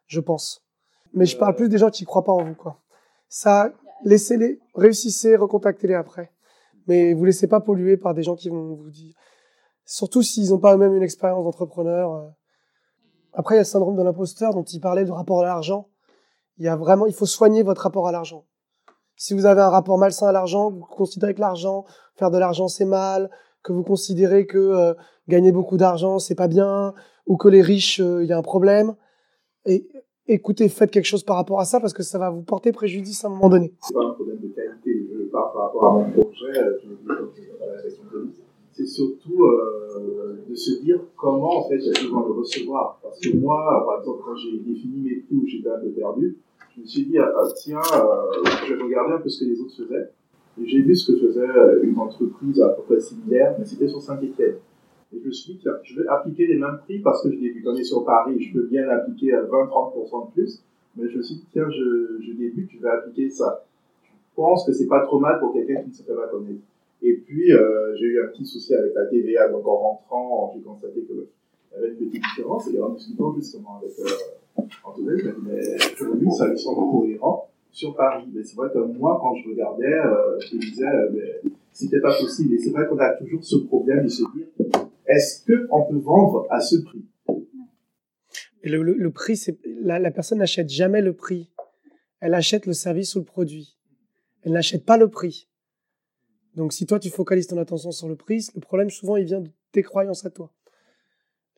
je 0.06 0.20
pense. 0.20 0.64
Mais 1.14 1.26
je 1.26 1.36
parle 1.38 1.56
plus 1.56 1.70
des 1.70 1.78
gens 1.80 1.90
qui 1.90 2.06
croient 2.06 2.24
pas 2.24 2.32
en 2.32 2.44
vous, 2.44 2.54
quoi. 2.56 2.78
Ça, 3.30 3.72
laissez-les, 4.04 4.60
réussissez, 4.76 5.36
recontactez-les 5.36 5.96
après. 5.96 6.32
Mais 6.88 7.14
vous 7.14 7.26
laissez 7.26 7.48
pas 7.48 7.60
polluer 7.60 7.98
par 7.98 8.14
des 8.14 8.24
gens 8.24 8.36
qui 8.36 8.50
vont 8.50 8.76
vous 8.76 8.90
dire, 8.90 9.14
surtout 9.86 10.22
s'ils 10.22 10.50
n'ont 10.50 10.60
pas 10.60 10.74
eux-mêmes 10.74 10.96
une 10.96 11.04
expérience 11.04 11.44
d'entrepreneur. 11.44 12.14
euh. 12.14 12.28
Après, 13.34 13.56
il 13.56 13.58
y 13.58 13.60
a 13.60 13.62
le 13.62 13.66
syndrome 13.66 13.96
de 13.96 14.04
l'imposteur 14.04 14.54
dont 14.54 14.64
il 14.64 14.80
parlait, 14.80 15.06
le 15.06 15.12
rapport 15.12 15.42
à 15.42 15.46
l'argent. 15.46 15.90
Il 16.58 16.66
y 16.66 16.68
a 16.68 16.76
vraiment, 16.76 17.06
il 17.06 17.14
faut 17.14 17.26
soigner 17.26 17.64
votre 17.64 17.84
rapport 17.84 18.08
à 18.08 18.12
l'argent. 18.12 18.46
Si 19.16 19.34
vous 19.34 19.46
avez 19.46 19.62
un 19.62 19.70
rapport 19.70 19.98
malsain 19.98 20.28
à 20.28 20.32
l'argent, 20.32 20.72
vous 20.72 20.80
considérez 20.80 21.36
que 21.36 21.42
l'argent, 21.42 21.86
faire 22.16 22.32
de 22.32 22.38
l'argent 22.38 22.68
c'est 22.68 22.86
mal, 22.86 23.30
que 23.64 23.74
vous 23.74 23.84
considérez 23.84 24.46
que 24.46 24.58
euh, 24.58 24.94
gagner 25.28 25.52
beaucoup 25.52 25.78
d'argent 25.78 26.20
c'est 26.20 26.36
pas 26.36 26.48
bien, 26.48 26.94
ou 27.28 27.38
que 27.38 27.48
les 27.48 27.62
riches, 27.62 28.00
euh, 28.00 28.24
il 28.24 28.30
y 28.30 28.34
a 28.34 28.38
un 28.38 28.42
problème. 28.42 28.96
Et 29.66 29.88
écoutez, 30.30 30.70
faites 30.70 30.92
quelque 30.92 31.06
chose 31.06 31.24
par 31.24 31.36
rapport 31.36 31.60
à 31.60 31.66
ça 31.66 31.80
parce 31.80 31.94
que 31.94 32.04
ça 32.04 32.18
va 32.20 32.30
vous 32.30 32.42
porter 32.42 32.72
préjudice 32.72 33.24
à 33.26 33.28
un 33.28 33.32
moment 33.32 33.50
donné. 33.50 33.74
c'est 33.82 33.94
pas 33.94 34.06
un 34.06 34.12
problème 34.12 34.38
de 34.38 34.48
qualité. 34.48 35.08
Je 35.12 35.24
parle 35.26 35.52
par 35.54 35.64
rapport 35.64 35.86
à 35.86 35.94
mon 35.94 36.10
projet, 36.12 36.58
euh, 36.58 36.78
le 38.12 38.30
c'est 38.72 38.86
surtout 38.86 39.44
euh, 39.44 40.38
de 40.48 40.56
se 40.56 40.82
dire 40.82 41.02
comment 41.18 41.66
en 41.66 41.68
fait 41.68 41.80
j'ai 41.82 41.90
besoin 41.90 42.22
de 42.22 42.32
recevoir. 42.32 42.98
Parce 43.04 43.20
que 43.20 43.36
moi, 43.36 43.84
par 43.86 44.00
exemple, 44.00 44.22
quand 44.26 44.36
j'ai 44.36 44.58
défini 44.58 45.02
mes 45.02 45.16
prix 45.18 45.36
où 45.36 45.46
j'étais 45.46 45.70
un 45.70 45.80
perdu, 45.94 46.38
je 46.76 46.82
me 46.82 46.86
suis 46.86 47.06
dit, 47.06 47.18
ah, 47.18 47.34
tiens, 47.58 47.82
euh, 47.94 48.50
je 48.68 48.74
vais 48.74 48.82
regarder 48.82 49.16
un 49.16 49.18
peu 49.18 49.28
ce 49.28 49.44
que 49.44 49.50
les 49.50 49.60
autres 49.60 49.76
faisaient. 49.76 50.12
Et 50.62 50.66
j'ai 50.66 50.80
vu 50.82 50.96
ce 50.96 51.12
que 51.12 51.18
faisait 51.18 51.48
une 51.84 51.98
entreprise 52.00 52.62
à 52.62 52.70
peu 52.70 52.84
près 52.84 53.02
similaire, 53.02 53.56
mais 53.60 53.66
c'était 53.66 53.88
sur 53.90 54.02
Saint-Etienne. 54.02 54.56
Et 55.14 55.20
je 55.20 55.26
me 55.28 55.32
suis 55.32 55.54
dit, 55.54 55.60
tiens, 55.62 55.74
je 55.84 56.00
vais 56.00 56.08
appliquer 56.08 56.48
les 56.48 56.58
mêmes 56.58 56.80
prix 56.84 57.00
parce 57.00 57.24
que 57.24 57.32
je 57.32 57.38
débute. 57.38 57.66
On 57.68 57.76
est 57.76 57.84
sur 57.84 58.06
Paris, 58.06 58.40
je 58.42 58.54
peux 58.54 58.68
bien 58.68 58.88
appliquer 58.90 59.34
à 59.34 59.44
20-30% 59.44 60.28
de 60.28 60.34
plus. 60.34 60.64
Mais 60.96 61.10
je 61.10 61.18
me 61.18 61.24
suis 61.24 61.36
dit, 61.36 61.46
tiens, 61.52 61.70
je, 61.70 62.20
je 62.22 62.34
débute, 62.34 62.70
je 62.72 62.80
vais 62.80 62.90
appliquer 62.90 63.30
ça. 63.30 63.66
Je 64.04 64.36
pense 64.36 64.66
que 64.66 64.72
c'est 64.72 64.88
pas 64.88 65.02
trop 65.06 65.20
mal 65.20 65.40
pour 65.40 65.54
quelqu'un 65.54 65.82
qui 65.82 65.90
ne 65.90 65.94
se 65.94 66.04
fait 66.04 66.14
pas 66.14 66.28
connaître. 66.28 66.62
Et 67.02 67.14
puis, 67.14 67.52
euh, 67.52 67.96
j'ai 67.96 68.08
eu 68.08 68.22
un 68.22 68.28
petit 68.28 68.46
souci 68.46 68.74
avec 68.74 68.94
la 68.94 69.06
TVA, 69.06 69.50
donc 69.50 69.66
en 69.68 69.76
rentrant, 69.76 70.52
j'ai 70.54 70.62
constaté 70.62 71.02
qu'il 71.02 71.16
y 71.16 71.76
avait 71.76 71.90
une 71.90 71.96
petite 71.96 72.24
différence, 72.24 72.68
et 72.68 72.82
en 72.82 72.90
discutant 72.90 73.34
justement 73.36 73.78
avec 73.82 73.92
euh, 74.00 74.64
Antoine, 74.84 75.16
dit, 75.16 75.24
mais 75.46 75.62
aujourd'hui, 76.02 76.32
ça 76.32 76.48
lui 76.48 76.60
semble 76.60 76.92
cohérent 76.92 77.50
sur 77.72 77.96
Paris. 77.96 78.26
Mais 78.34 78.44
c'est 78.44 78.56
vrai 78.56 78.70
que 78.74 78.80
moi, 78.80 79.18
quand 79.22 79.36
je 79.36 79.50
regardais, 79.50 79.94
euh, 79.94 80.40
je 80.40 80.56
me 80.56 80.62
disais, 80.62 80.88
euh, 80.88 81.10
mais 81.14 81.52
c'était 81.72 82.02
pas 82.02 82.14
possible. 82.18 82.54
Et 82.54 82.60
c'est 82.60 82.72
vrai 82.72 82.88
qu'on 82.88 82.98
a 82.98 83.14
toujours 83.14 83.44
ce 83.44 83.58
problème 83.58 84.04
de 84.04 84.10
se 84.10 84.24
dire, 84.36 84.48
est-ce 85.10 85.46
qu'on 85.46 85.84
peut 85.84 86.00
vendre 86.00 86.48
à 86.50 86.62
ce 86.62 86.78
prix? 86.78 87.06
Le, 88.64 88.82
le, 88.82 88.94
le 88.94 89.12
prix, 89.12 89.38
c'est 89.38 89.58
la, 89.82 90.00
la 90.00 90.12
personne 90.12 90.38
n'achète 90.40 90.70
jamais 90.70 91.02
le 91.02 91.14
prix. 91.14 91.52
Elle 92.22 92.34
achète 92.34 92.66
le 92.66 92.74
service 92.74 93.16
ou 93.16 93.20
le 93.20 93.26
produit. 93.26 93.78
Elle 94.44 94.54
n'achète 94.54 94.86
pas 94.86 94.98
le 94.98 95.10
prix. 95.10 95.50
Donc, 96.56 96.74
si 96.74 96.86
toi, 96.86 97.00
tu 97.00 97.10
focalises 97.10 97.48
ton 97.48 97.58
attention 97.58 97.92
sur 97.92 98.08
le 98.08 98.16
prix, 98.16 98.48
le 98.56 98.62
problème, 98.62 98.90
souvent, 98.90 99.18
il 99.18 99.26
vient 99.26 99.42
de 99.42 99.50
tes 99.72 99.84
croyances 99.84 100.26
à 100.26 100.30
toi. 100.30 100.52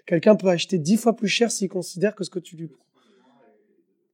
Quelqu'un 0.06 0.36
peut 0.36 0.48
acheter 0.50 0.78
dix 0.78 0.98
fois 0.98 1.16
plus 1.16 1.28
cher 1.28 1.52
s'il 1.52 1.70
considère 1.70 2.16
que 2.16 2.24
ce 2.24 2.30
que 2.30 2.40
tu 2.40 2.56
lui 2.56 2.70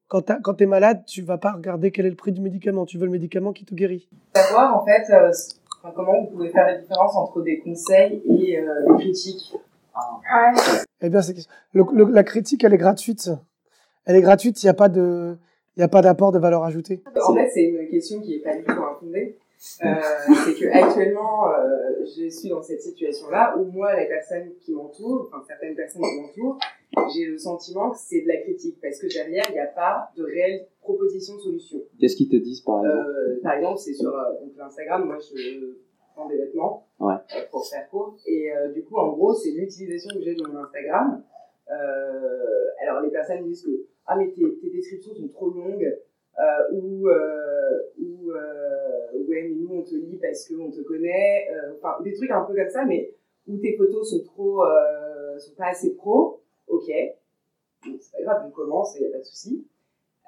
quand 0.08 0.54
tu 0.56 0.64
es 0.64 0.68
malade, 0.68 1.04
tu 1.06 1.22
vas 1.22 1.38
pas 1.38 1.52
regarder 1.52 1.92
quel 1.92 2.06
est 2.06 2.10
le 2.10 2.16
prix 2.16 2.32
du 2.32 2.42
médicament. 2.42 2.86
Tu 2.86 2.98
veux 2.98 3.06
le 3.06 3.12
médicament 3.12 3.54
qui 3.54 3.66
te 3.66 3.76
guérit. 3.76 4.08
savoir 4.36 4.82
en 4.82 4.86
fait 4.86 5.04
euh, 5.14 5.32
enfin, 5.88 5.94
comment 5.96 6.22
vous 6.22 6.28
pouvez 6.32 6.50
faire 6.50 6.66
la 6.68 6.78
différence 6.78 7.16
entre 7.16 7.42
des 7.42 7.60
conseils 7.60 8.22
et 8.30 8.60
euh, 8.60 8.86
des 8.90 9.04
critiques. 9.04 9.56
Eh 11.02 11.10
bien, 11.10 11.22
le- 11.74 11.86
le- 11.94 12.12
la 12.12 12.24
critique, 12.24 12.64
elle 12.64 12.74
est 12.74 12.78
gratuite. 12.78 13.30
Elle 14.06 14.16
est 14.16 14.22
gratuite. 14.22 14.62
Il 14.64 14.66
n'y 14.68 14.70
a 14.70 14.74
pas 14.76 14.90
de, 14.90 15.36
il 15.76 15.84
a 15.84 15.88
pas 15.88 16.02
d'apport 16.02 16.32
de 16.32 16.40
valeur 16.40 16.64
ajoutée. 16.64 17.02
En 17.28 17.34
fait, 17.34 17.50
c'est 17.54 17.64
une 17.64 17.88
question 17.90 18.20
qui 18.22 18.36
est 18.36 18.40
pas 18.44 18.56
du 18.56 18.64
tout 18.64 18.72
infondée. 18.72 19.38
Euh, 19.84 19.96
c'est 20.46 20.54
que 20.54 20.72
actuellement, 20.72 21.48
euh, 21.50 22.06
je 22.16 22.30
suis 22.30 22.50
dans 22.50 22.62
cette 22.62 22.82
situation-là 22.82 23.56
où 23.58 23.66
moi, 23.72 23.96
les 23.96 24.06
personnes 24.08 24.50
qui 24.62 24.72
m'entourent, 24.72 25.30
enfin 25.34 25.44
certaines 25.48 25.76
personnes 25.76 26.04
qui 26.04 26.22
m'entourent, 26.22 26.60
j'ai 27.14 27.26
le 27.26 27.40
sentiment 27.40 27.90
que 27.90 27.98
c'est 28.00 28.22
de 28.22 28.28
la 28.28 28.38
critique 28.38 28.78
parce 28.80 29.00
que 29.00 29.08
derrière, 29.12 29.44
il 29.50 29.54
n'y 29.54 29.60
a 29.60 29.66
pas 29.66 30.12
de 30.16 30.24
réelle 30.24 30.68
proposition 30.88 31.36
de 31.36 31.42
solution. 31.42 31.80
Qu'est-ce 32.00 32.16
qu'ils 32.16 32.30
te 32.30 32.38
disent 32.38 32.62
par 32.62 32.78
exemple 32.86 33.10
Euh, 33.10 33.40
par 33.44 33.54
exemple, 33.54 33.78
c'est 33.80 33.94
sur 33.94 34.14
euh, 34.16 34.32
donc 34.42 34.52
l'Instagram, 34.58 35.06
moi 35.06 35.18
je 35.20 35.76
vends 36.16 36.28
des 36.28 36.38
vêtements 36.38 36.88
Ouais. 37.00 37.14
euh, 37.36 37.42
pour 37.52 37.64
faire 37.68 37.88
court. 37.90 38.16
Et 38.26 38.50
du 38.74 38.82
coup, 38.86 38.98
en 38.98 39.10
gros, 39.14 39.34
c'est 39.34 39.52
l'utilisation 39.52 40.10
que 40.18 40.22
j'ai 40.24 40.36
de 40.36 40.44
mon 40.48 40.58
Instagram. 40.66 41.22
Alors, 42.82 43.02
les 43.02 43.12
personnes 43.12 43.44
disent 43.44 43.64
que 43.64 43.86
ah 44.08 44.16
mais 44.18 44.32
tes, 44.32 44.44
tes 44.62 44.70
descriptions 44.70 45.14
sont 45.14 45.28
trop 45.28 45.50
longues 45.50 45.90
ou 46.74 47.08
ou 48.00 48.32
ouais 49.30 49.42
mais 49.50 49.56
nous 49.62 49.70
on 49.80 49.82
te 49.84 49.96
lit 49.96 50.18
parce 50.22 50.48
qu'on 50.48 50.72
te 50.72 50.82
connaît. 50.82 51.48
Enfin, 51.76 52.02
des 52.04 52.14
trucs 52.14 52.32
un 52.32 52.44
peu 52.44 52.56
comme 52.56 52.70
ça, 52.70 52.86
mais 52.86 53.14
où 53.48 53.58
tes 53.58 53.76
photos 53.78 54.10
sont 54.12 54.24
trop 54.24 54.64
sont 55.40 55.56
pas 55.56 55.68
assez 55.76 55.96
pro. 55.96 56.42
Ok, 56.68 56.88
c'est 56.88 58.12
pas 58.18 58.24
grave, 58.24 58.44
on 58.48 58.52
commence, 58.52 58.96
il 58.98 59.04
y 59.04 59.06
a 59.08 59.12
pas 59.12 59.20
de 59.20 59.24
souci. 59.24 59.66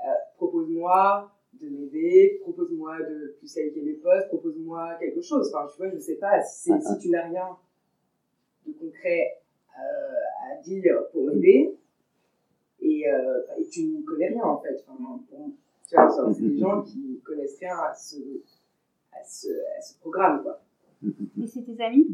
Euh, 0.06 0.12
propose-moi 0.38 1.32
de 1.54 1.68
m'aider, 1.68 2.40
propose-moi 2.42 3.00
de 3.02 3.36
plus 3.38 3.56
liker 3.58 3.82
mes 3.82 3.94
posts, 3.94 4.28
propose-moi 4.30 4.96
quelque 5.00 5.22
chose. 5.22 5.52
Enfin, 5.54 5.68
tu 5.72 5.78
vois, 5.78 5.92
je 5.92 5.98
sais 5.98 6.16
pas, 6.16 6.42
si, 6.42 6.72
si 6.82 6.98
tu 7.00 7.10
n'as 7.10 7.28
rien 7.28 7.58
de 8.66 8.72
concret 8.74 9.42
euh, 9.78 10.52
à 10.52 10.62
dire 10.62 10.96
pour 11.12 11.26
m'aider, 11.26 11.76
et, 12.82 13.10
euh, 13.10 13.42
et, 13.58 13.68
tu 13.68 13.88
ne 13.88 14.02
connais 14.04 14.30
rien 14.30 14.44
en 14.44 14.62
fait. 14.62 14.82
Enfin, 14.88 14.98
bon, 15.00 15.20
tu 15.88 15.96
vois, 15.96 16.34
c'est 16.34 16.42
des 16.42 16.58
gens 16.58 16.82
qui 16.82 17.20
connaissent 17.26 17.58
rien 17.60 17.78
à 17.78 17.94
ce, 17.94 18.18
à 19.12 19.24
ce, 19.24 19.50
à 19.78 19.82
ce 19.82 20.00
programme, 20.00 20.44
quoi. 20.44 20.62
Et 21.04 21.48
c'est 21.48 21.64
tes 21.64 21.82
amis? 21.84 22.08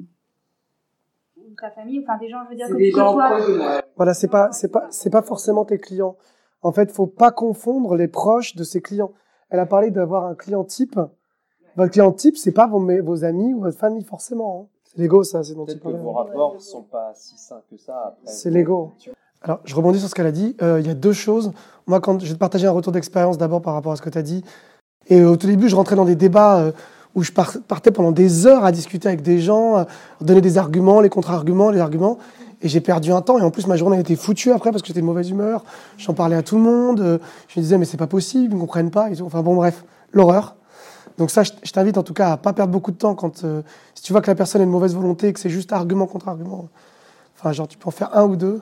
Ou 1.38 1.54
ta 1.60 1.70
famille, 1.70 2.00
enfin 2.00 2.18
des 2.18 2.30
gens, 2.30 2.44
je 2.46 2.50
veux 2.50 2.56
dire, 2.56 2.68
C'est 2.68 2.74
que 2.74 2.78
des 2.78 2.92
tu 2.92 2.98
gens 2.98 3.14
moi. 3.14 3.82
Voilà, 3.96 4.14
c'est 4.14 4.30
pas, 4.30 4.52
c'est 4.52 4.72
pas, 4.72 4.88
c'est 4.90 5.10
pas 5.10 5.22
forcément 5.22 5.66
tes 5.66 5.78
clients. 5.78 6.18
En 6.66 6.72
fait, 6.72 6.92
faut 6.92 7.06
pas 7.06 7.30
confondre 7.32 7.96
les 7.96 8.08
proches 8.08 8.56
de 8.56 8.64
ses 8.64 8.82
clients. 8.82 9.12
Elle 9.52 9.60
a 9.60 9.68
parlé 9.68 9.92
d'avoir 9.92 10.26
un 10.26 10.34
client 10.34 10.64
type. 10.64 11.00
Votre 11.76 11.92
client 11.92 12.12
type, 12.12 12.38
c'est 12.38 12.52
pas 12.54 12.66
vos, 12.66 12.80
vos 13.04 13.24
amis 13.24 13.54
ou 13.54 13.60
votre 13.62 13.78
famille 13.78 14.04
forcément. 14.04 14.64
hein. 14.64 14.68
C'est 14.86 14.98
l'ego, 14.98 15.24
ça, 15.24 15.44
c'est 15.44 15.54
dont 15.54 15.66
tu 15.66 15.78
vos 15.78 16.12
rapports 16.14 16.60
sont 16.60 16.82
pas 16.82 17.12
si 17.14 17.38
sains 17.38 17.62
que 17.70 17.78
ça. 17.78 18.16
C'est 18.26 18.50
l'ego. 18.50 18.94
Alors, 19.44 19.60
je 19.64 19.76
rebondis 19.76 20.00
sur 20.00 20.10
ce 20.10 20.16
qu'elle 20.16 20.26
a 20.26 20.32
dit. 20.32 20.56
Euh, 20.64 20.80
Il 20.80 20.88
y 20.88 20.90
a 20.90 20.96
deux 20.96 21.14
choses. 21.14 21.52
Moi, 21.86 22.00
quand 22.02 22.20
je 22.20 22.26
vais 22.30 22.34
te 22.34 22.40
partager 22.40 22.66
un 22.66 22.72
retour 22.72 22.92
d'expérience 22.92 23.38
d'abord 23.38 23.62
par 23.62 23.76
rapport 23.76 23.92
à 23.92 23.96
ce 23.96 24.02
que 24.02 24.10
tu 24.10 24.18
as 24.18 24.24
dit. 24.24 24.44
Et 25.08 25.24
au 25.24 25.36
tout 25.38 25.46
début, 25.46 25.70
je 25.70 25.76
rentrais 25.76 25.96
dans 25.96 26.06
des 26.06 26.16
débats 26.16 26.60
euh, 26.62 26.72
où 27.14 27.22
je 27.22 27.32
par- 27.32 27.54
partais 27.68 27.92
pendant 27.92 28.12
des 28.12 28.48
heures 28.48 28.66
à 28.66 28.72
discuter 28.72 29.08
avec 29.08 29.22
des 29.22 29.38
gens, 29.40 29.76
à 29.76 29.86
donner 30.20 30.42
des 30.42 30.58
arguments, 30.58 31.00
les 31.00 31.10
contre-arguments, 31.10 31.70
les 31.70 31.80
arguments. 31.80 32.18
Et 32.62 32.68
j'ai 32.70 32.82
perdu 32.82 33.12
un 33.12 33.22
temps. 33.22 33.38
Et 33.38 33.42
en 33.42 33.52
plus, 33.52 33.68
ma 33.68 33.76
journée 33.78 34.00
était 34.00 34.16
foutue 34.16 34.52
après 34.52 34.72
parce 34.72 34.82
que 34.82 34.88
j'étais 34.88 35.02
de 35.02 35.06
mauvaise 35.06 35.30
humeur. 35.30 35.64
J'en 35.98 36.14
parlais 36.14 36.36
à 36.36 36.42
tout 36.42 36.56
le 36.56 36.62
monde. 36.62 37.02
Euh, 37.02 37.18
Je 37.48 37.60
me 37.60 37.64
disais, 37.64 37.78
mais 37.78 37.86
c'est 37.86 37.98
pas 37.98 38.08
possible, 38.08 38.54
ils 38.54 38.56
ne 38.56 38.62
comprennent 38.62 38.92
pas. 38.92 39.10
Enfin 39.24 39.42
bon, 39.42 39.56
bref, 39.56 39.84
l'horreur. 40.12 40.56
Donc 41.18 41.32
ça, 41.32 41.44
je 41.44 41.72
t'invite 41.72 41.98
en 41.98 42.04
tout 42.04 42.14
cas 42.14 42.34
à 42.34 42.38
pas 42.38 42.52
perdre 42.52 42.74
beaucoup 42.74 42.92
de 42.92 42.98
temps 42.98 43.16
quand 43.16 43.44
euh, 43.44 43.62
si 43.94 44.04
tu 44.04 44.12
vois 44.12 44.22
que 44.22 44.28
la 44.28 44.36
personne 44.36 44.62
a 44.62 44.64
une 44.66 44.70
mauvaise 44.70 44.94
volonté 44.96 45.30
et 45.30 45.34
que 45.34 45.40
c'est 45.40 45.50
juste 45.50 45.72
argument 45.72 46.08
contre 46.08 46.28
argument. 46.28 46.68
Enfin, 47.38 47.52
genre, 47.54 47.68
tu 47.68 47.78
peux 47.78 47.88
en 47.88 47.92
faire 47.92 48.10
un 48.18 48.26
ou 48.26 48.36
deux. 48.36 48.62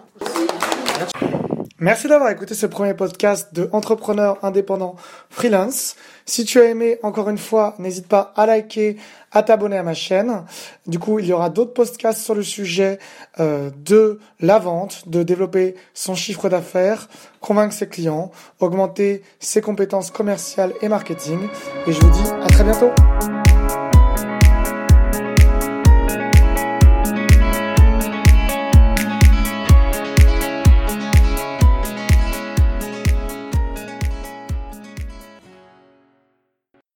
Merci 1.84 2.08
d'avoir 2.08 2.30
écouté 2.30 2.54
ce 2.54 2.66
premier 2.66 2.94
podcast 2.94 3.54
de 3.54 3.68
Entrepreneur 3.74 4.38
indépendant 4.42 4.96
freelance. 5.30 5.98
Si 6.26 6.46
tu 6.46 6.62
as 6.62 6.70
aimé, 6.70 6.98
encore 7.04 7.30
une 7.30 7.38
fois, 7.38 7.76
n'hésite 7.78 8.08
pas 8.08 8.32
à 8.38 8.46
liker, 8.46 8.96
à 9.34 9.44
t'abonner 9.44 9.78
à 9.78 9.84
ma 9.84 9.94
chaîne. 9.94 10.46
Du 10.88 10.98
coup, 10.98 11.20
il 11.20 11.26
y 11.26 11.34
aura 11.34 11.50
d'autres 11.50 11.74
podcasts 11.74 12.22
sur 12.22 12.36
le 12.36 12.44
sujet 12.44 13.00
euh, 13.42 13.70
de 13.84 14.22
la 14.40 14.60
vente, 14.60 15.10
de 15.10 15.24
développer 15.24 15.76
son 15.94 16.16
chiffre 16.16 16.48
d'affaires, 16.48 17.10
convaincre 17.42 17.74
ses 17.74 17.90
clients, 17.90 18.32
augmenter 18.62 19.22
ses 19.42 19.60
compétences 19.60 20.10
commerciales 20.10 20.72
et 20.82 20.88
marketing. 20.88 21.50
Et 21.86 21.92
je 21.92 22.00
vous 22.00 22.12
dis 22.12 22.32
à 22.44 22.48
très 22.48 22.64
bientôt. 22.64 22.92